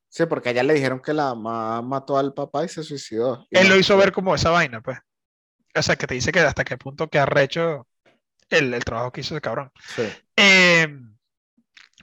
[0.09, 3.45] Sí, porque a ella le dijeron que la mamá mató al papá y se suicidó.
[3.49, 4.97] Y Él lo hizo ver como esa vaina, pues.
[5.75, 7.87] O sea, que te dice que hasta qué punto que arrecho
[8.49, 9.71] el, el trabajo que hizo ese cabrón.
[9.95, 10.03] Sí.
[10.37, 10.87] Eh,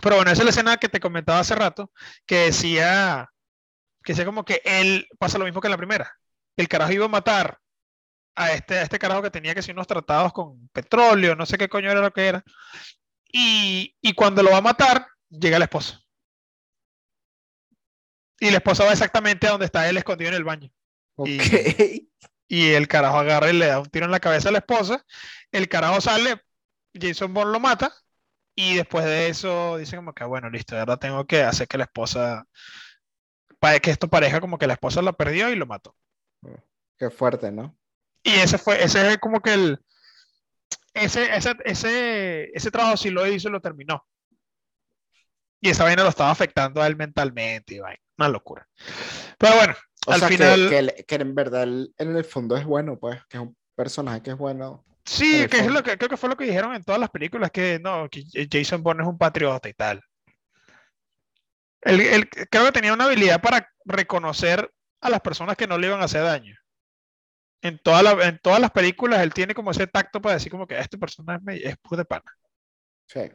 [0.03, 1.91] pero bueno, esa es la escena que te comentaba hace rato,
[2.27, 3.31] que decía,
[4.03, 6.13] que decía como que él pasa lo mismo que en la primera.
[6.57, 7.59] El carajo iba a matar
[8.35, 11.59] a este, a este carajo que tenía que ser unos tratados con petróleo, no sé
[11.59, 12.45] qué coño era lo que era.
[13.33, 16.03] Y, y cuando lo va a matar, llega la esposa.
[18.41, 20.71] Y la esposa va exactamente a donde está él escondido en el baño.
[21.15, 21.29] Ok.
[21.29, 22.12] Y
[22.71, 25.05] el carajo agarra y le da un tiro en la cabeza a la esposa.
[25.51, 26.41] El carajo sale,
[26.93, 27.93] Jason Bourne lo mata.
[28.55, 31.85] Y después de eso dice como que, bueno, listo, ahora tengo que hacer que la
[31.85, 32.47] esposa,
[33.59, 35.97] para que esto parezca como que la esposa la perdió y lo mató.
[36.99, 37.75] Qué fuerte, ¿no?
[38.23, 39.81] Y ese fue, ese es como que el,
[40.93, 44.07] ese, ese, ese, ese trabajo sí lo hizo y lo terminó.
[45.61, 48.03] Y esa vaina lo estaba afectando a él mentalmente y vaina.
[48.19, 48.69] Una locura.
[49.39, 49.75] Pero bueno,
[50.07, 50.69] O al sea, que- final.
[50.71, 54.31] que, que en verdad en el fondo es bueno, pues, que es un personaje que
[54.31, 54.85] es bueno.
[54.87, 55.75] en Sí, que es fondo.
[55.75, 58.25] lo que creo que fue lo que dijeron en todas las películas, que no, que
[58.51, 60.01] Jason Bourne es un patriota y tal.
[61.83, 65.89] Él, él creo que tenía una habilidad para reconocer a las personas que no le
[65.89, 66.57] iban a hacer daño.
[67.61, 70.67] En, toda la- en todas las películas él tiene como ese tacto para decir como
[70.67, 72.37] que este personaje es, es puro de pana.
[73.09, 73.31] Sí.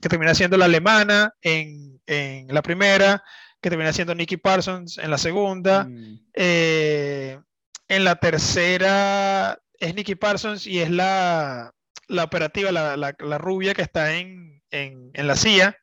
[0.00, 3.22] Que termina siendo la alemana en, en la primera,
[3.60, 5.84] que termina siendo Nicky Parsons en la segunda.
[5.84, 7.40] Mm, Eh,
[7.88, 11.72] en la tercera es Nicky Parsons y es la,
[12.06, 15.76] la operativa, la, la- la rubia que está en, en- en la CIA,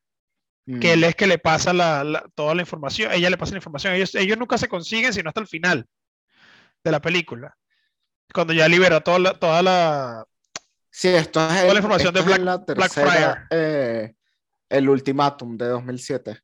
[0.82, 1.04] que él mm.
[1.04, 4.16] es que le pasa la- la- toda la información, ella le pasa la información, ellos,
[4.16, 5.86] ellos nunca se consiguen sino hasta el final
[6.84, 7.58] de la película,
[8.34, 10.26] cuando ya libera toda la, toda la,
[10.92, 13.08] Sí, esto es, la el- información de esto es Black- la Blackfriar.
[13.10, 14.14] tercera, eh,
[14.70, 16.40] el ultimátum de 2007.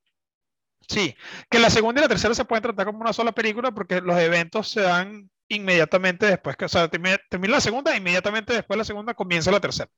[0.92, 1.16] Sí,
[1.50, 4.20] que la segunda y la tercera se pueden tratar como una sola película porque los
[4.20, 8.80] eventos se dan inmediatamente después, que, o sea, termina, termina la segunda, inmediatamente después de
[8.80, 9.89] la segunda comienza la tercera.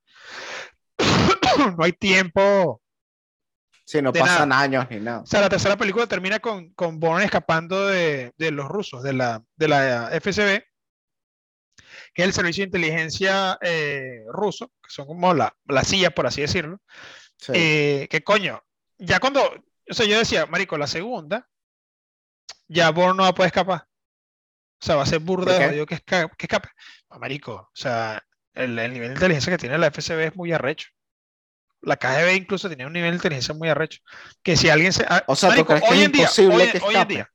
[1.76, 2.80] no hay tiempo.
[3.84, 5.22] Sí, no pasan años ni nada.
[5.22, 9.14] O sea, la tercera película termina con, con Bourne escapando de, de los rusos, de
[9.14, 10.64] la, de la FSB,
[12.14, 16.28] que es el servicio de inteligencia eh, ruso, que son como la, la CIA, por
[16.28, 16.80] así decirlo.
[17.38, 17.52] Sí.
[17.56, 18.64] Eh, que coño,
[19.00, 19.41] ya cuando,
[19.90, 21.50] o sea, yo decía, marico, la segunda,
[22.68, 23.88] ya Bourne no va a poder escapar.
[24.82, 26.70] O sea, va a ser burda ¿Por de que, esca- que escape.
[27.10, 28.24] No, marico, o sea,
[28.54, 30.90] el, el nivel de inteligencia que tiene la FSB es muy arrecho.
[31.82, 34.02] La KGB incluso tenía un nivel de inteligencia muy arrecho.
[34.44, 35.06] Que si alguien se...
[35.10, 37.34] ah, O sea, ¿tú marico, que hoy es en día, hoy, que hoy en día,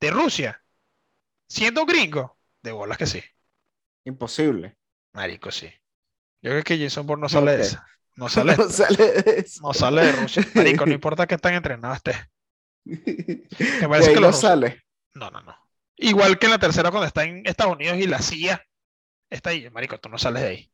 [0.00, 0.62] de Rusia,
[1.48, 3.22] siendo gringo, de bolas que sí.
[4.04, 4.76] Imposible.
[5.14, 5.66] Marico, sí.
[6.42, 7.86] Yo creo que Jason Bourne no sale de esa.
[8.16, 9.60] No sale, No sale de eso.
[9.62, 10.46] no sale de Rusia.
[10.54, 12.14] Marico, no importa que tan entrenado esté.
[12.84, 14.82] De parece ahí que no rusos- sale.
[15.14, 15.56] No, no, no.
[15.96, 18.62] Igual que en la tercera cuando está en Estados Unidos y la CIA
[19.30, 19.68] está ahí.
[19.70, 20.70] Marico, tú no sales de ahí.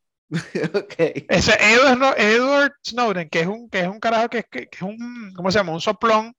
[0.74, 0.94] Ok.
[1.28, 4.76] Ese Edward, Edward Snowden, que es un, que es un carajo que, es- que, que
[4.76, 5.72] es un, ¿cómo se llama?
[5.72, 6.34] Un soplón,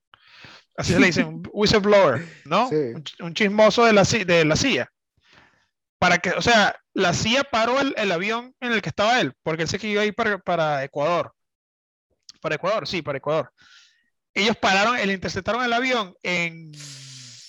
[0.75, 2.67] así se le dice, un whistleblower, ¿no?
[2.69, 2.75] Sí.
[2.75, 4.89] Un, ch- un chismoso de la, ci- de la CIA.
[5.99, 9.33] Para que, o sea, la CIA paró el, el avión en el que estaba él,
[9.43, 11.33] porque él se que iba a ir para, para Ecuador.
[12.41, 13.51] Para Ecuador, sí, para Ecuador.
[14.33, 16.71] Ellos pararon, el interceptaron el avión en.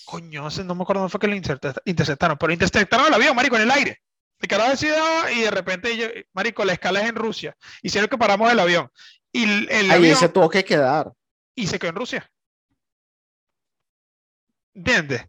[0.04, 3.56] Coño, no me acuerdo dónde fue que lo intercepta- interceptaron, pero interceptaron el avión, marico,
[3.56, 4.00] en el aire.
[4.38, 4.96] El carajo decidió
[5.34, 7.56] y de repente, ellos- marico, la escala es en Rusia.
[7.82, 8.90] Hicieron que paramos el avión.
[9.32, 11.12] Y el, el Ahí avión se tuvo que quedar.
[11.54, 12.30] y se quedó en Rusia.
[14.74, 15.22] ¿Entiendes?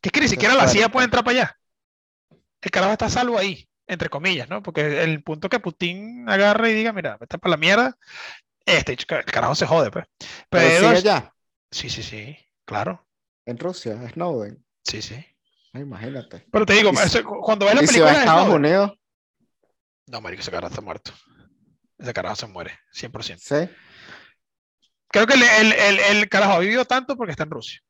[0.00, 1.58] Que es que ni siquiera la CIA puede entrar para allá.
[2.60, 4.62] El carajo está salvo ahí, entre comillas, ¿no?
[4.62, 7.96] Porque el punto que Putin agarre y diga, mira, vete para la mierda,
[8.64, 10.06] este, el carajo se jode, pues.
[10.18, 11.34] Pero Pero sigue allá,
[11.70, 13.06] sí, sí, sí, claro,
[13.44, 14.64] en Rusia, Snowden.
[14.84, 15.14] sí, sí.
[15.72, 16.46] Ay, Imagínate.
[16.50, 16.90] Pero te digo,
[17.42, 18.92] cuando ves la Y si va película a Estados Snowden- Unidos,
[20.08, 21.12] no, marico, ese carajo está muerto.
[21.98, 23.38] Ese carajo se muere, 100%.
[23.38, 23.68] sí.
[25.08, 27.80] Creo que el, el, el, el carajo ha vivido tanto porque está en Rusia.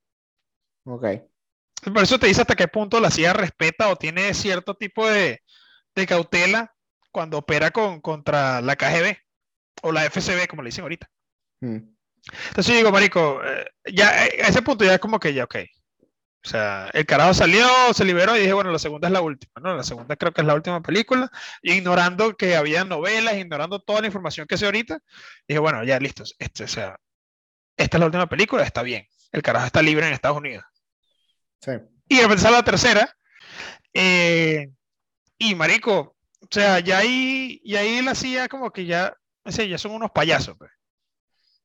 [0.85, 1.05] Ok.
[1.93, 5.43] Por eso te dice hasta qué punto la CIA respeta o tiene cierto tipo de,
[5.95, 6.74] de cautela
[7.12, 9.16] cuando opera con, contra la KGB
[9.82, 11.09] o la FSB, como le dicen ahorita.
[11.61, 11.78] Mm.
[12.49, 15.45] Entonces yo digo, marico, eh, ya eh, a ese punto ya es como que ya,
[15.45, 15.57] ok.
[16.45, 19.53] O sea, el carajo salió, se liberó y dije, bueno, la segunda es la última,
[19.61, 19.74] ¿no?
[19.74, 21.30] La segunda creo que es la última película.
[21.61, 25.01] Y ignorando que había novelas, ignorando toda la información que sé ahorita,
[25.49, 26.22] dije, bueno, ya listo.
[26.39, 26.99] Este, o sea,
[27.76, 29.07] esta es la última película, está bien.
[29.32, 30.64] El carajo está libre en Estados Unidos.
[31.61, 31.73] Sí.
[32.09, 33.17] Y sale la tercera.
[33.93, 34.71] eh,
[35.39, 39.65] y marico, o sea, ya ahí, y ahí él hacía como que ya, o sea,
[39.67, 40.57] ya son unos payasos.
[40.57, 40.71] Pues.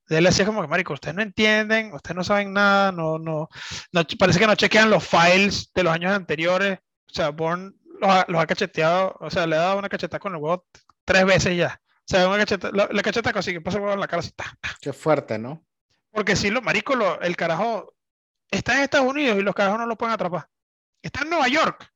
[0.10, 3.48] Él hacía como que, marico, ustedes no entienden, ustedes no saben nada, no, no,
[3.94, 6.80] no parece que no chequean los files de los años anteriores.
[7.10, 7.72] O sea, Bourne
[8.02, 10.66] los ha, los ha cacheteado, o sea, le ha dado una cachetada con el huevo
[11.06, 11.80] tres veces ya.
[12.00, 14.32] O sea, una cacheta, la, la cacheta consigue, pasa el huevo en la cara así,
[14.32, 14.76] ta, ta.
[14.82, 15.66] Qué fuerte, ¿no?
[16.12, 17.94] Porque si lo marico, lo- el carajo
[18.52, 20.47] está en Estados Unidos y los carajos no lo pueden atrapar.
[21.02, 21.91] Está en Nueva York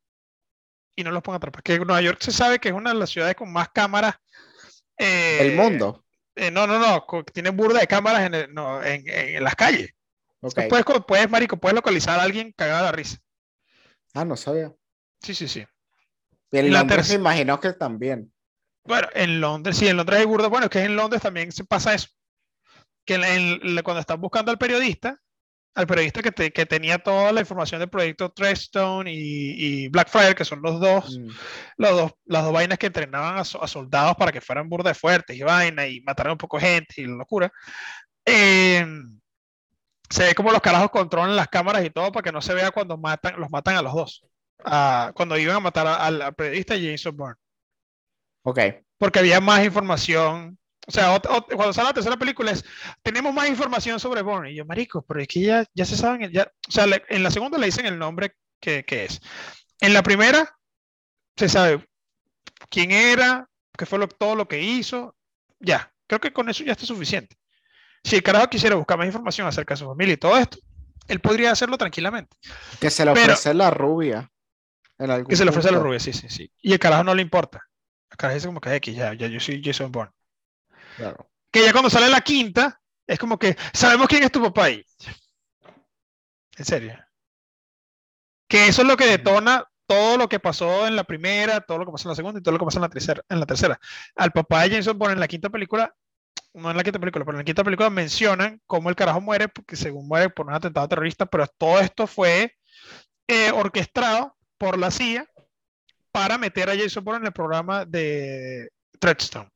[0.95, 1.61] y no los pueden atrapar.
[1.61, 4.15] Que Nueva York se sabe que es una de las ciudades con más cámaras.
[4.97, 6.05] eh, El mundo.
[6.35, 9.55] eh, no, no, no, tiene burda de cámaras en, el- no, en, en- en las
[9.55, 9.91] calles.
[10.41, 10.61] Ok.
[10.69, 13.17] Puedes, co- puedes, marico, puedes localizar a alguien cagado de la risa.
[14.13, 14.73] Ah, no sabía.
[15.21, 15.65] Sí, sí, sí.
[16.51, 18.31] La Londres me imagino que también.
[18.85, 20.47] Bueno, en Londres, sí, en Londres hay burda.
[20.47, 22.07] Bueno, es que en Londres también se pasa eso.
[23.03, 25.19] Que en- cuando están buscando al periodista,
[25.75, 30.33] al periodista que, te- que tenía toda la información del proyecto Treadstone y, y Blackfriar,
[30.35, 31.29] que son los dos, Mm.
[31.77, 34.89] los dos, las dos vainas que entrenaban a, so- a soldados para que fueran burda
[34.91, 37.51] de fuertes y vaina y mataran un poco gente y la locura.
[38.25, 38.85] Eh,
[40.09, 42.71] se ve como los carajos controlan las cámaras y todo para que no se vea
[42.71, 44.25] cuando matan, los matan a los dos.
[45.13, 47.35] Cuando iban a matar al periodista Jason Bourne.
[48.43, 48.59] Ok.
[48.97, 50.57] Porque había más información.
[50.87, 52.63] O sea, ot- ot- cuando sale la tercera película es,
[53.01, 54.51] tenemos más información sobre Bourne.
[54.51, 57.23] Y yo, marico, pero es que ya, ya se saben, ya, o sea, le- en
[57.23, 59.19] la segunda le dicen el nombre que, que es.
[59.81, 60.55] En la primera
[61.35, 61.87] se sabe
[62.69, 65.15] quién era, qué fue lo- todo lo que hizo.
[65.59, 67.35] Ya, creo que con eso ya está suficiente.
[68.03, 70.59] Si el carajo quisiera buscar más información acerca de su familia y todo esto,
[71.07, 72.37] él podría hacerlo tranquilamente.
[72.79, 74.29] Que se le Pero- ofrece la rubia.
[74.97, 75.83] En algún Que se le ofrece punto.
[75.83, 76.49] rubios, sí, sí, sí.
[76.61, 77.59] Y el carajo no le importa.
[78.09, 80.13] El carajo dice como que X, ya, ya yo soy Jason Bourne.
[80.97, 81.29] Claro.
[81.51, 84.85] Que ya cuando sale la quinta, es como que sabemos quién es tu papá ahí.
[86.57, 86.97] En serio.
[88.47, 91.85] Que eso es lo que detona todo lo que pasó en la primera, todo lo
[91.85, 93.23] que pasó en la segunda y todo lo que pasó en la tercera.
[93.29, 93.79] En la tercera.
[94.15, 95.93] Al papá de Jason Bourne en la quinta película,
[96.53, 99.47] no en la quinta película, pero en la quinta película mencionan cómo el carajo muere,
[99.49, 102.55] porque según muere por un atentado terrorista, pero todo esto fue
[103.27, 105.27] eh, orquestado por la CIA
[106.11, 109.51] para meter a Jason Bourne en el programa de Treadstone.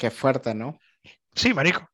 [0.00, 0.80] Qué fuerte, ¿no?
[1.34, 1.88] Sí, marico.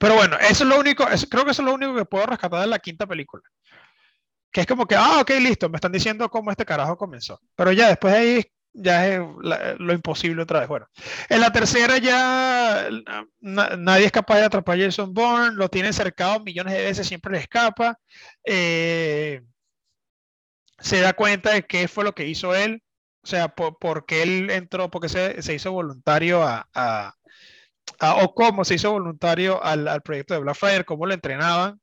[0.00, 2.60] Pero bueno, eso es lo único, creo que eso es lo único que puedo rescatar
[2.62, 3.42] de la quinta película.
[4.52, 7.40] Que es como que, ah, ok, listo, me están diciendo cómo este carajo comenzó.
[7.54, 10.68] Pero ya después de ahí ya es la- lo imposible otra vez.
[10.68, 10.86] Bueno,
[11.28, 12.88] en la tercera ya
[13.40, 17.06] na- nadie es capaz de atrapar a Jason Bourne, lo tienen cercado millones de veces,
[17.06, 17.96] siempre le escapa.
[18.44, 19.40] Eh,
[20.78, 22.82] se da cuenta de qué fue lo que hizo él,
[23.22, 26.68] o sea, por, por qué él entró, porque se, se hizo voluntario a,
[28.00, 31.80] a- o cómo se hizo voluntario al, al proyecto de Blackfire, cómo lo entrenaban, o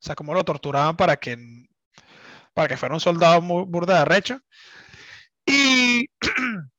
[0.00, 1.36] sea, cómo lo torturaban para que,
[2.54, 4.40] para que fuera un soldado burda de arrecho.
[5.46, 6.06] Y,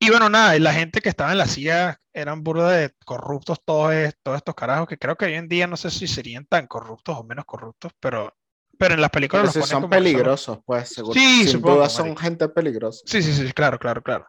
[0.00, 3.58] y bueno, nada, y la gente que estaba en la CIA eran burda de corruptos,
[3.64, 6.66] todos, todos estos carajos, que creo que hoy en día no sé si serían tan
[6.66, 8.36] corruptos o menos corruptos, pero,
[8.78, 11.14] pero en las películas los si ponen son como que son- peligrosos, pues seguro.
[11.14, 12.22] Sí, Sin supongo, duda son marico.
[12.22, 13.02] gente peligrosa.
[13.06, 14.26] Sí, sí, sí, claro, claro, claro.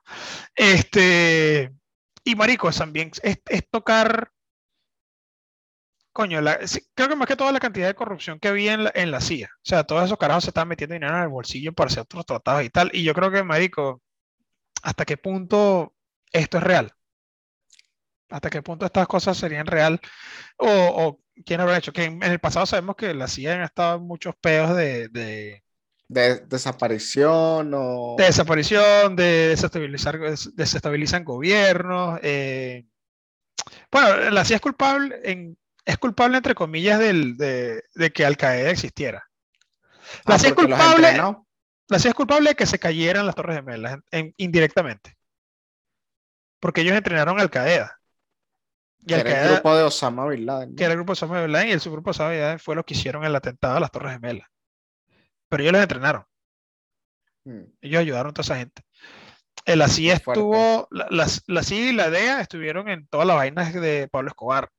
[0.55, 1.71] Este,
[2.23, 4.31] y marico, también es, es tocar,
[6.11, 8.83] coño, la- sí, creo que más que toda la cantidad de corrupción que había en
[8.85, 9.47] la, en la CIA.
[9.55, 12.25] O sea, todos esos carajos se estaban metiendo dinero en el bolsillo para hacer otros
[12.25, 12.89] tratados y tal.
[12.93, 14.01] Y yo creo que, marico,
[14.83, 15.95] ¿hasta qué punto
[16.31, 16.91] esto es real?
[18.29, 19.99] ¿Hasta qué punto estas cosas serían real?
[20.57, 21.93] O, o quién habrá hecho?
[21.93, 25.09] Que en, en el pasado sabemos que la CIA ha estado en muchos peos de,
[25.09, 25.63] de,
[26.07, 27.87] De desaparición o.
[28.17, 32.19] de desaparición, de desestabilizar, des- desestabilizan gobiernos.
[32.23, 32.85] eh,
[33.91, 38.37] Bueno, la CIA es culpable, en, es culpable entre comillas del, de, de que Al
[38.37, 39.23] Qaeda existiera.
[40.27, 41.27] La Ah, CIA es culpable,
[41.89, 45.17] la CIA es culpable de que se cayeran las Torres Gemelas en- indirectamente.
[46.61, 47.98] Porque ellos entrenaron a Al Qaeda.
[49.01, 50.69] Y Que Al era el grupo de Osama Bin Laden.
[50.71, 50.75] ¿no?
[50.75, 52.59] que era el grupo de Osama Bin Laden, y el subgrupo de Osama Bin Laden
[52.59, 54.47] fue lo que hicieron el atentado a las Torres Gemelas.
[55.49, 56.23] Pero ellos los entrenaron.
[57.45, 57.61] Mm.
[57.81, 58.83] Ellos ayudaron a toda esa gente.
[59.65, 63.73] La CIA estuvo, la, la- la CIA y la DEA estuvieron en todas las vainas
[63.73, 64.69] de Pablo Escobar.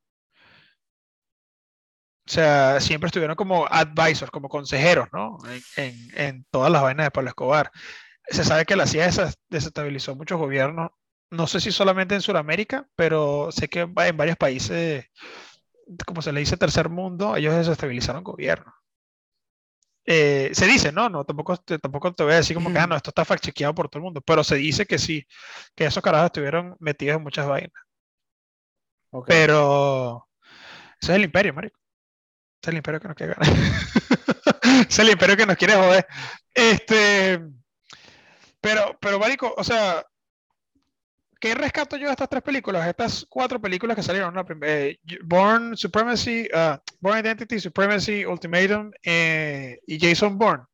[2.27, 5.39] O sea, siempre estuvieron como advisors, como consejeros, ¿no?
[5.49, 7.71] En, en- en todas las vainas de Pablo Escobar.
[8.29, 9.11] Se sabe que la CIA
[9.49, 10.91] desestabilizó muchos gobiernos,
[11.31, 15.07] no sé si solamente en Sudamérica, pero sé que en varios países,
[16.07, 18.75] como se le dice tercer mundo, ellos desestabilizaron gobiernos.
[20.05, 22.97] Eh, se dice, no, no, tampoco, tampoco te voy a decir como que, ah, no,
[22.97, 25.25] esto está fact por todo el mundo, pero se dice que sí,
[25.77, 27.73] que esos carajos estuvieron metidos en muchas vainas.
[29.11, 29.27] Ok.
[29.29, 30.29] Pero
[31.01, 31.79] ese es el imperio, marico.
[32.61, 33.57] Ese es el imperio que nos quiere ganar.
[34.63, 36.07] ese es el imperio que nos quiere joder.
[36.55, 37.41] Este,
[38.61, 40.05] pero, pero, marico, o sea,
[41.41, 42.87] ¿qué rescato yo de estas tres películas?
[42.87, 44.45] Estas cuatro películas que salieron, ¿no?
[44.63, 50.65] Eh, Born Supremacy, ah, Born Identity, Supremacy, Ultimatum eh, y Jason Bourne.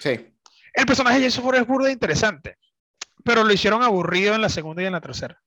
[0.00, 0.34] Sí.
[0.74, 2.58] El personaje de Jason Bourne es burda interesante,
[3.24, 5.40] pero lo hicieron aburrido en la segunda y en la tercera.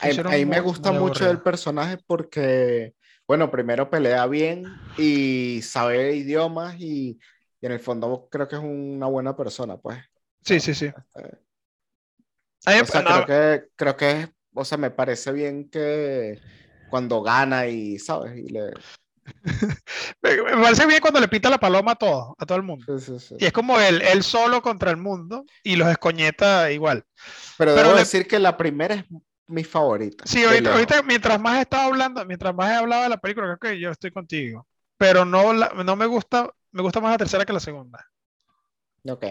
[0.00, 2.94] A, mí me gusta mucho el personaje porque,
[3.26, 4.64] bueno, primero pelea bien
[4.96, 7.20] y sabe idiomas y,
[7.60, 9.98] y en el fondo creo que es una buena persona, pues.
[10.44, 10.90] Sí, sí, sí.
[12.78, 16.42] O sea, no, creo que, creo que, o sea, me parece bien que
[16.88, 18.36] cuando gana y, ¿sabes?
[18.38, 18.82] Y le...
[20.22, 22.86] Me me parece bien cuando le pita la paloma a todo, a todo el mundo.
[22.86, 23.36] sí, sí, sí.
[23.38, 27.04] Y es como él, él solo contra el mundo y los escoñeta igual.
[27.56, 29.04] Pero, pero debo le- decir que la primera es
[29.46, 30.24] mi favorita.
[30.24, 33.58] Sí, ahorita, mientras más he estado hablando, mientras más he hablado de la película, creo
[33.74, 34.68] que yo estoy contigo.
[34.96, 38.06] Pero no, la- no me gusta, me gusta más la tercera que la segunda.
[39.08, 39.24] Ok.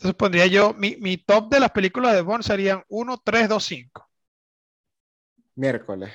[0.00, 3.62] Entonces pondría yo, mi, mi top de las películas de Bond serían 1, 3, 2,
[3.62, 4.10] 5.
[5.56, 6.10] Miércoles.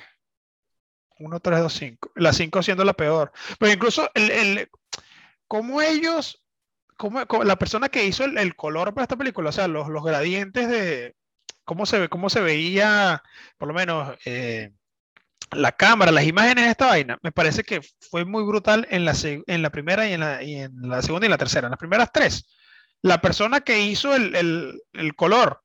[1.20, 2.12] 1, 3, 2, 5.
[2.16, 3.30] La 5 siendo la peor.
[3.60, 4.70] Pero incluso el, el
[5.46, 6.42] cómo ellos,
[6.96, 10.68] cómo, la persona que hizo el, color para esta película, o sea, los, los gradientes
[10.68, 11.14] de
[11.62, 13.22] cómo se, cómo se veía,
[13.56, 14.72] por lo menos, eh,
[15.52, 19.14] la cámara, las imágenes de esta vaina, me parece que fue muy brutal en la,
[19.22, 21.68] en la primera y en la, y en la segunda y la tercera.
[21.68, 22.48] En las primeras tres,
[23.06, 25.62] la persona que hizo el, el, el color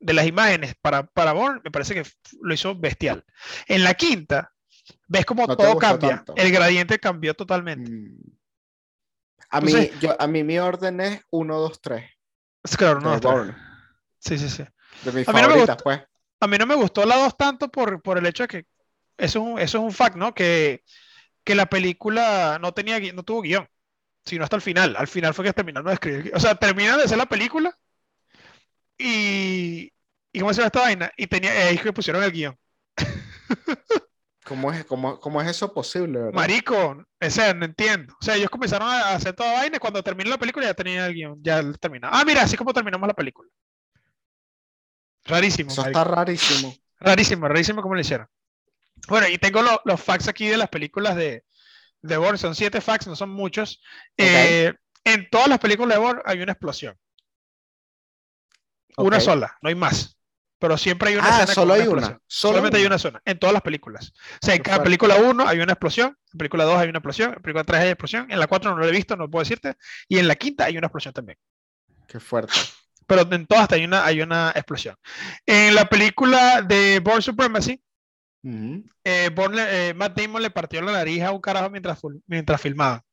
[0.00, 2.02] de las imágenes para, para Born, me parece que
[2.40, 3.24] lo hizo bestial.
[3.66, 4.52] En la quinta,
[5.06, 6.24] ves como todo cambia.
[6.34, 7.90] El gradiente cambió totalmente.
[7.90, 8.18] Mm.
[9.50, 12.10] A, mí, yo, a mí mi orden es 1, 2, 3.
[12.76, 13.54] Claro, no.
[14.18, 14.64] Sí, sí, sí.
[15.04, 16.02] De mis a favoritas, mí no me pues.
[16.40, 18.66] A mí no me gustó la 2 tanto por, por el hecho de que
[19.16, 20.34] eso es un, eso es un fact, ¿no?
[20.34, 20.82] Que,
[21.44, 23.68] que la película no, tenía, no tuvo guion,
[24.24, 24.96] sino hasta el final.
[24.96, 26.32] Al final fue que terminaron de escribir.
[26.34, 27.76] O sea, terminan de hacer la película
[28.98, 29.92] y,
[30.32, 31.12] y ¿cómo se llama esta vaina?
[31.16, 32.56] Y tenía, ahí que pusieron el guion.
[34.44, 36.18] ¿Cómo es, cómo, cómo es eso posible?
[36.18, 36.32] Verdad?
[36.32, 38.14] Marico, o sea, no entiendo.
[38.20, 41.06] O sea, ellos comenzaron a hacer toda vaina y cuando terminó la película ya tenía
[41.06, 42.14] el guion, ya terminado.
[42.14, 43.48] Ah, mira, así como terminamos la película.
[45.24, 45.70] Rarísimo.
[45.70, 46.74] Eso está rarísimo.
[46.98, 48.26] Rarísimo, rarísimo como lo hicieron.
[49.08, 51.44] Bueno, y tengo los facts aquí de las películas de,
[52.02, 52.38] de Bourne.
[52.38, 53.80] Son siete facts, no son muchos.
[54.16, 54.72] Eh,
[55.04, 56.96] en todas las películas de Bourne hay una explosión.
[58.96, 60.18] Una sola, no hay más.
[60.62, 62.20] Pero siempre hay una ah, solo hay una.
[62.28, 64.12] Solamente hay una zona, en todas las películas.
[64.40, 67.34] O sea, en cada película 1 hay una explosión, en película 2 hay una explosión,
[67.34, 69.74] en película 3 hay explosión, en la 4 no lo he visto, no puedo decirte,
[70.06, 71.36] y en la quinta hay una explosión también.
[72.06, 72.52] Qué fuerte.
[73.08, 74.94] Pero en todas hay una, hay una explosión.
[75.44, 77.82] En la película de Born Supremacy,
[78.44, 83.04] eh, eh, Matt Damon le partió la nariz a un carajo mientras, mientras filmaba.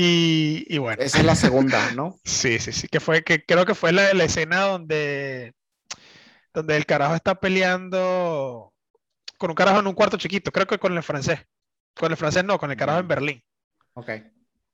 [0.00, 1.02] Y, bueno.
[1.02, 2.20] Esa es la segunda, ¿no?
[2.24, 5.54] sí, sí, sí, que fue, que creo que fue la, escena donde,
[6.54, 8.72] donde el carajo está peleando
[9.38, 11.40] con un carajo en un cuarto chiquito, creo que con el francés.
[11.94, 13.44] Con el francés no, con el carajo en Berlín.
[13.94, 14.10] Ok.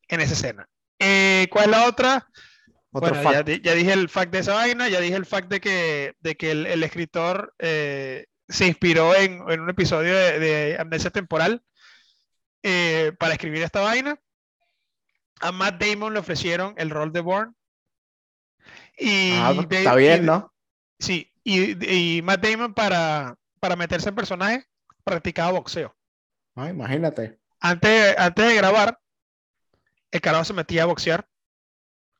[0.08, 0.68] En esa escena.
[0.98, 2.28] Eh, ¿Cuál es la otra?
[3.00, 6.36] Bueno, ya, dije el fact de esa vaina, ya dije el fact de que, de
[6.36, 11.62] que el, escritor eh, se inspiró en, un episodio de, Amnesia Temporal
[12.62, 14.18] eh, para escribir esta vaina
[15.40, 17.52] a Matt Damon le ofrecieron el rol de Bourne.
[18.96, 20.52] Y ah, está bien, ¿no?
[20.98, 24.64] Sí, y, Matt Damon para, para meterse en personaje
[25.02, 25.94] practicaba boxeo.
[26.54, 27.38] Ah, imagínate.
[27.60, 28.98] Antes, antes de grabar,
[30.10, 31.28] el carajo se metía a boxear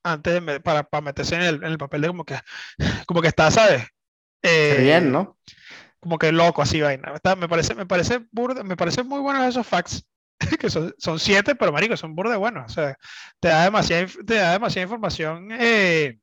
[0.04, 2.38] antes de, para, para meterse en el, en el, papel de como que,
[3.06, 3.84] como que está, ¿sabes?
[4.42, 5.38] Eh, bien, ¿no?
[5.98, 7.14] Como que loco, así vaina.
[7.36, 8.20] me parece, me parece
[8.64, 10.04] me parece muy buenos esos facts
[10.60, 12.70] que son, son, siete, pero marico, son burde buenos.
[12.70, 12.96] O sea,
[13.40, 16.18] te da demasiada, te da demasiada información eh,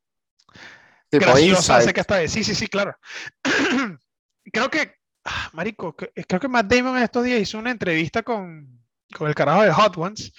[1.11, 1.82] graciosa.
[2.27, 2.95] sí, sí, sí, claro.
[4.53, 8.82] creo que, ah, marico, creo que Matt Damon en estos días hizo una entrevista con,
[9.15, 10.32] con el carajo de Hot Ones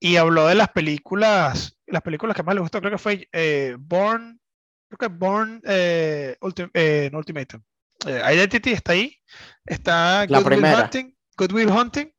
[0.00, 3.76] y habló de las películas, las películas que más le gustó, creo que fue eh,
[3.78, 4.40] Born,
[4.88, 6.36] creo que Born eh,
[6.74, 7.62] eh Ultimatum.
[8.06, 9.16] Eh, Identity está ahí,
[9.64, 12.12] está la Good Will Hunting, Good Will Hunting,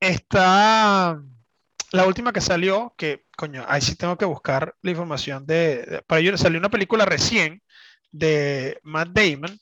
[0.00, 1.20] Está
[1.90, 6.20] la última que salió, que coño, ahí sí tengo que buscar la información de, para
[6.20, 7.62] ello salió una película recién
[8.12, 9.58] de Matt Damon.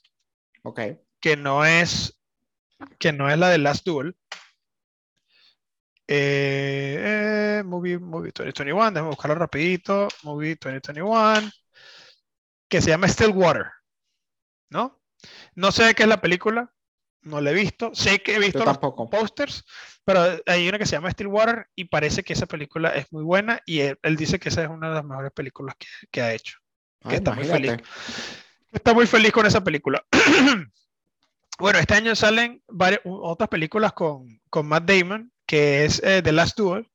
[0.63, 0.81] Ok.
[1.21, 2.19] Que no es
[2.99, 4.15] que no es la de Last Duel.
[6.09, 10.09] Eh, eh, movie, movie 2021, déjame buscarlo rapidito.
[10.23, 11.51] Movie 2021.
[12.69, 13.67] Que se llama Stillwater.
[14.71, 15.01] ¿No?
[15.55, 16.73] No sé qué es la película
[17.27, 17.95] no la he visto.
[17.95, 18.79] Sé que he visto los
[19.11, 19.65] posters,
[20.05, 23.61] pero hay una que se llama Stillwater y parece que esa película es muy buena
[23.67, 25.77] y él, dice que esa es una de las mejores películas
[26.11, 26.59] que, ha hecho.
[27.11, 27.77] está muy feliz.
[28.73, 30.05] Está muy feliz con esa película.
[31.59, 36.33] bueno, este año salen varias, otras películas con, con Matt Damon, que es eh, The
[36.33, 36.89] Last Duel,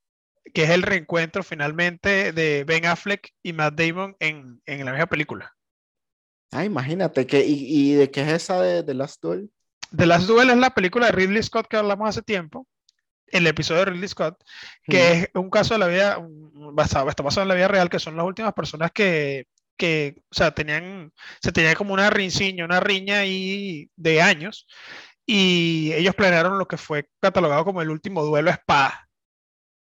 [0.54, 5.08] que es el reencuentro finalmente de Ben Affleck y Matt Damon en, en la misma
[5.08, 5.56] película.
[6.52, 9.50] Ah, imagínate, que, y, de qué es esa de The Last Duel?
[9.96, 12.68] The Last Duel es la película de Ridley Scott que hablamos hace tiempo,
[13.28, 14.44] el episodio de Ridley Scott,
[14.84, 16.18] que es un caso de la vida,
[16.74, 19.48] basado, está basado en la vida real, que son las últimas personas que,
[19.78, 24.68] que o sea, tenían, se tenía como una rinciña, una riña ahí de años,
[25.34, 29.08] y ellos planearon lo que fue catalogado como el último duelo a espada.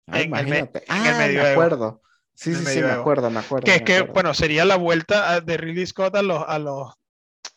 [0.05, 1.41] Ah, en, el, en ah, el medio.
[1.41, 2.03] Me acuerdo.
[2.35, 3.65] Sí, sí, sí, me acuerdo, me acuerdo.
[3.65, 6.93] Que es que, bueno, sería la vuelta de Ridley Scott a los, a los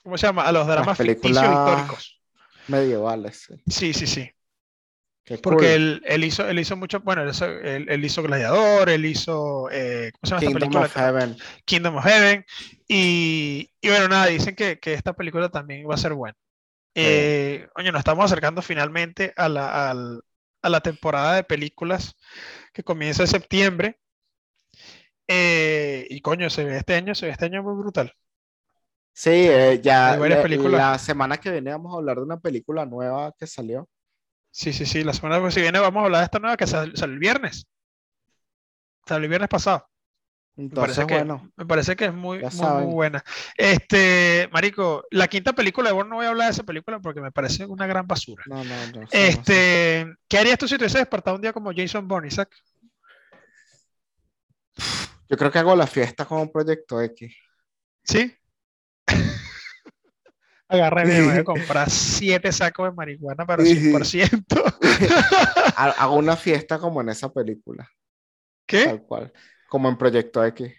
[0.02, 0.44] ¿cómo se llama?
[0.44, 2.18] A los dramas ficticios históricos
[2.68, 3.46] medievales.
[3.66, 4.30] Sí, sí, sí.
[5.42, 10.12] Porque él, él, hizo, él hizo mucho, bueno, él, él, hizo Gladiador, él hizo, eh,
[10.14, 10.86] ¿cómo se llama Kingdom esta película?
[10.86, 11.36] Of Heaven.
[11.66, 12.46] Kingdom of Heaven.
[12.88, 16.38] Y, y bueno, nada, dicen que, que, esta película también va a ser buena.
[16.98, 20.22] Eh, Oye, nos estamos acercando finalmente a la, al-
[20.62, 22.16] a la temporada de películas
[22.72, 24.00] que comienza en septiembre.
[25.28, 28.12] Eh, y coño, se ve este año, se ve este año muy brutal.
[29.12, 33.32] Sí, eh, ya la- la semana que viene vamos a hablar de una película nueva
[33.38, 33.88] que salió.
[34.50, 35.04] Sí, sí, sí.
[35.04, 37.66] La semana que viene vamos a hablar de esta nueva que sal- salió el viernes.
[39.06, 39.88] Salió el viernes pasado.
[40.56, 43.22] Me parece que, bueno, me parece que es muy, muy, buena.
[43.58, 47.20] Este, Marico, la quinta película de Bourne no voy a hablar de esa película porque
[47.20, 48.42] me parece una gran basura.
[48.46, 49.06] no, no, no.
[49.12, 52.50] Este, ¿qué harías tú si te hubieses despertado un día como Jason Bourne, Isaac?
[55.28, 57.36] Yo creo que hago la fiesta como Proyecto X.
[58.04, 58.34] ¿Sí?
[60.68, 64.64] Agarré, me voy a comprar siete sacos de marihuana, pero 100%.
[65.76, 67.86] Ha- Hago una fiesta como en esa película,
[68.64, 68.86] ¿Qué?
[68.86, 69.32] tal cual.
[69.68, 70.72] Como en Proyecto X.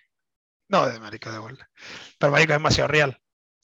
[0.69, 1.69] No, de marico de bola.
[2.19, 3.21] Pero marico es demasiado real.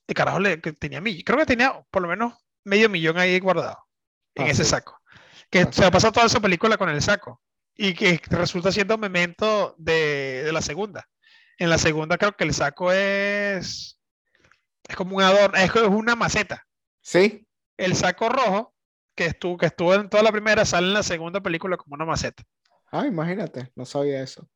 [0.08, 3.40] El carajo le, que tenía mill- creo que tenía por lo menos medio millón ahí
[3.40, 3.78] guardado
[4.36, 4.72] en Ah, ese sí.
[4.72, 5.00] saco.
[5.50, 7.42] Que Ah, se ha pasado toda esa película con el saco.
[7.76, 11.10] Y que resulta siendo memento de, de la segunda.
[11.58, 14.00] En la segunda creo que el saco es.
[14.88, 16.68] Es como un adorno, es, es una maceta.
[17.02, 17.48] ¿Sí?
[17.78, 18.74] El saco rojo,
[19.16, 22.06] que estuvo, que estuvo en toda la primera, sale en la segunda película como una
[22.06, 22.44] maceta.
[22.92, 24.48] Ah, imagínate, no sabía eso.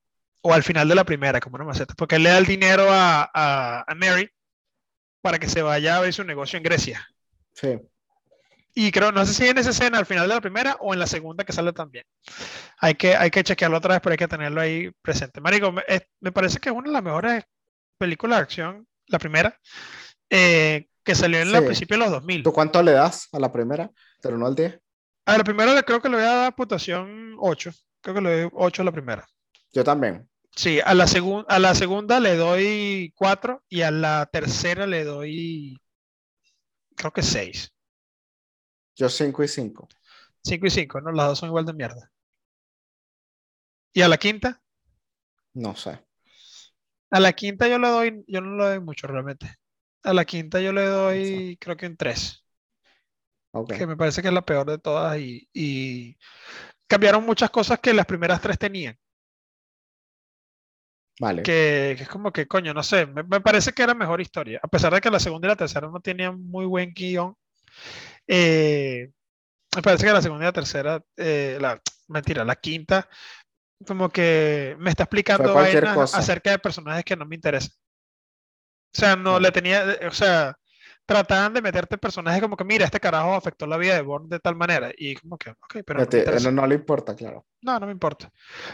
[0.41, 1.93] O al final de la primera, como una maceta.
[1.97, 4.29] Porque él le da el dinero a, a, a Mary
[5.21, 7.07] para que se vaya a abrir su negocio en Grecia.
[7.53, 7.79] Sí.
[8.75, 10.99] Y creo, no sé si en esa escena al final de la primera o en
[10.99, 12.05] la segunda que sale también.
[12.79, 15.41] Hay que, hay que chequearlo otra vez, pero hay que tenerlo ahí presente.
[15.41, 17.43] Marico, me, es- me parece que es una de las mejores
[17.97, 19.59] películas de acción, la primera,
[20.29, 21.61] eh, que salió en Sí.
[21.61, 22.43] principios de los 2000.
[22.43, 23.89] ¿Tú cuánto le das a la primera?
[24.21, 24.79] ¿Del 1 al 10?
[25.25, 27.71] A la primera le- creo que le voy a dar puntuación 8.
[28.01, 29.25] Creo que le doy 8 a la primera.
[29.77, 30.27] Yo también.
[30.55, 31.05] Sí, a la,
[31.47, 35.81] a la segunda le doy 4 y a la tercera le doy,
[36.95, 37.71] creo que 6.
[38.97, 39.87] Yo 5 y 5.
[40.43, 41.11] 5 y 5, ¿no?
[41.11, 42.11] Las dos son igual de mierda.
[43.93, 44.61] ¿Y a la quinta?
[45.65, 45.97] No sé.
[47.11, 49.55] A la quinta yo le doy, yo no le doy mucho realmente.
[50.03, 52.45] A la quinta yo le doy, creo que un 3,
[53.51, 53.73] Ok.
[53.73, 56.17] que me parece que es la peor de todas y, y
[56.87, 58.97] cambiaron muchas cosas que las primeras tres tenían.
[61.19, 61.41] Vale.
[61.43, 64.59] Que, que es como que, coño, no sé, me, me parece que era mejor historia.
[64.61, 67.35] A pesar de que la segunda y la tercera no tenían muy buen guion,
[68.27, 69.09] eh,
[69.75, 73.09] me parece que la segunda y la tercera, eh, la, mentira, la quinta,
[73.85, 77.71] como que me está explicando vainas acerca de personajes que no me interesan.
[78.93, 79.39] O sea, no Claro.
[79.39, 80.57] le tenía, o sea,
[81.07, 84.39] trataban de meterte personajes como que, mira, este carajo afectó la vida de Bourne de
[84.39, 84.91] tal manera.
[84.95, 86.51] Y como que, ok, pero no me Te- interesa.
[86.51, 87.45] no, no le importa, claro.
[87.61, 88.29] No, no me importa.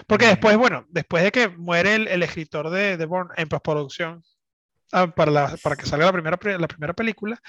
[0.07, 0.31] Porque Ujú.
[0.31, 4.23] después, bueno, después de que muere el, el escritor de, de Bourne en postproducción,
[4.91, 7.39] ah, para, la- para que salga la primera, la primera película,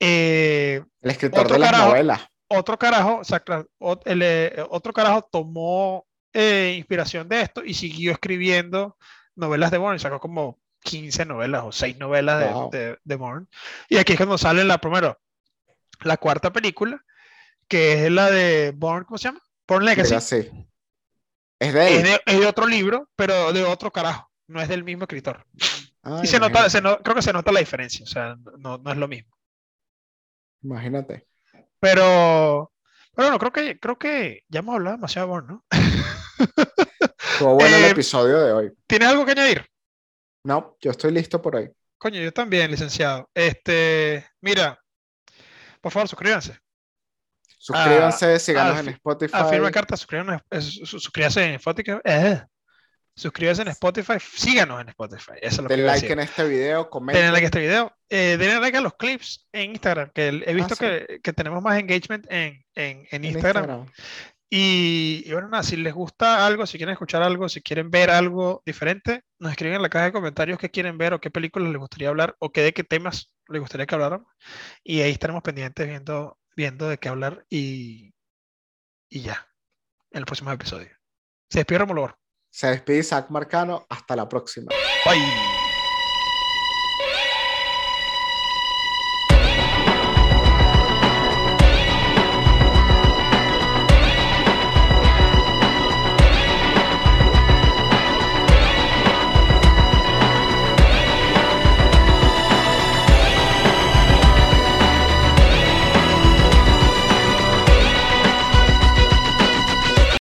[0.00, 1.90] eh, El escritor de las carajo.
[1.90, 2.20] novelas.
[2.48, 3.42] otro carajo, o sea,
[4.04, 8.96] el, eh, otro carajo tomó eh, inspiración de esto y siguió escribiendo
[9.36, 12.70] novelas de Bourne, y sacó como 15 novelas o 6 novelas de, Wow.
[12.70, 13.46] de, de Bourne.
[13.88, 15.18] Y aquí es cuando sale la primero,
[16.02, 17.02] la cuarta película,
[17.68, 19.40] que es la de Bourne, ¿cómo se llama?
[19.66, 20.10] Bourne Legacy.
[20.10, 20.66] Legacy.
[21.60, 24.28] Es de Es de, es de otro libro, pero de otro carajo.
[24.48, 25.46] No es del mismo escritor.
[26.02, 28.02] Ah, y se nota, se no- creo que se nota la diferencia.
[28.04, 29.32] O sea, no, no es lo mismo.
[30.62, 31.26] Imagínate.
[31.80, 32.72] Pero,
[33.14, 35.64] pero bueno, creo que, creo que ya hemos hablado demasiado de Bourne, ¿no?
[37.32, 38.72] Estuvo bueno el Eh, episodio de hoy.
[38.86, 39.64] ¿Tienes algo que añadir?
[40.44, 41.70] No, yo estoy listo por hoy.
[41.98, 43.28] Coño, yo también, licenciado.
[43.34, 44.78] Este, mira,
[45.80, 46.58] por favor, suscríbanse.
[47.58, 49.32] Suscríbanse, síganos ah, en Spotify.
[49.36, 51.92] A firma carta, suscríbanse, eh, suscríbanse en Spotify.
[52.04, 52.42] eh,
[53.14, 55.32] suscríbanse en Spotify, síganos en Spotify.
[55.40, 57.32] Eso es lo Den like en este video, Denle comenten.
[57.32, 57.96] like a este video.
[58.08, 60.84] Eh, denle like a los clips en Instagram, que he visto Ah, sí.
[61.06, 63.64] que, que tenemos más engagement en, en, en en Instagram.
[63.64, 63.92] Instagram.
[64.54, 68.10] Y, y bueno, nada, si les gusta algo, si quieren escuchar algo, si quieren ver
[68.10, 71.70] algo diferente, nos escriben en la caja de comentarios qué quieren ver o qué películas
[71.70, 74.30] les gustaría hablar o qué de qué temas les gustaría que habláramos.
[74.84, 78.12] Y ahí estaremos pendientes viendo, viendo de qué hablar y,
[79.08, 79.48] y ya,
[80.10, 80.90] en el próximo episodio.
[81.48, 82.14] Se despide Romulo.
[82.50, 83.86] Se despide Isaac Marcano.
[83.88, 84.68] Hasta la próxima.
[85.06, 85.71] Bye.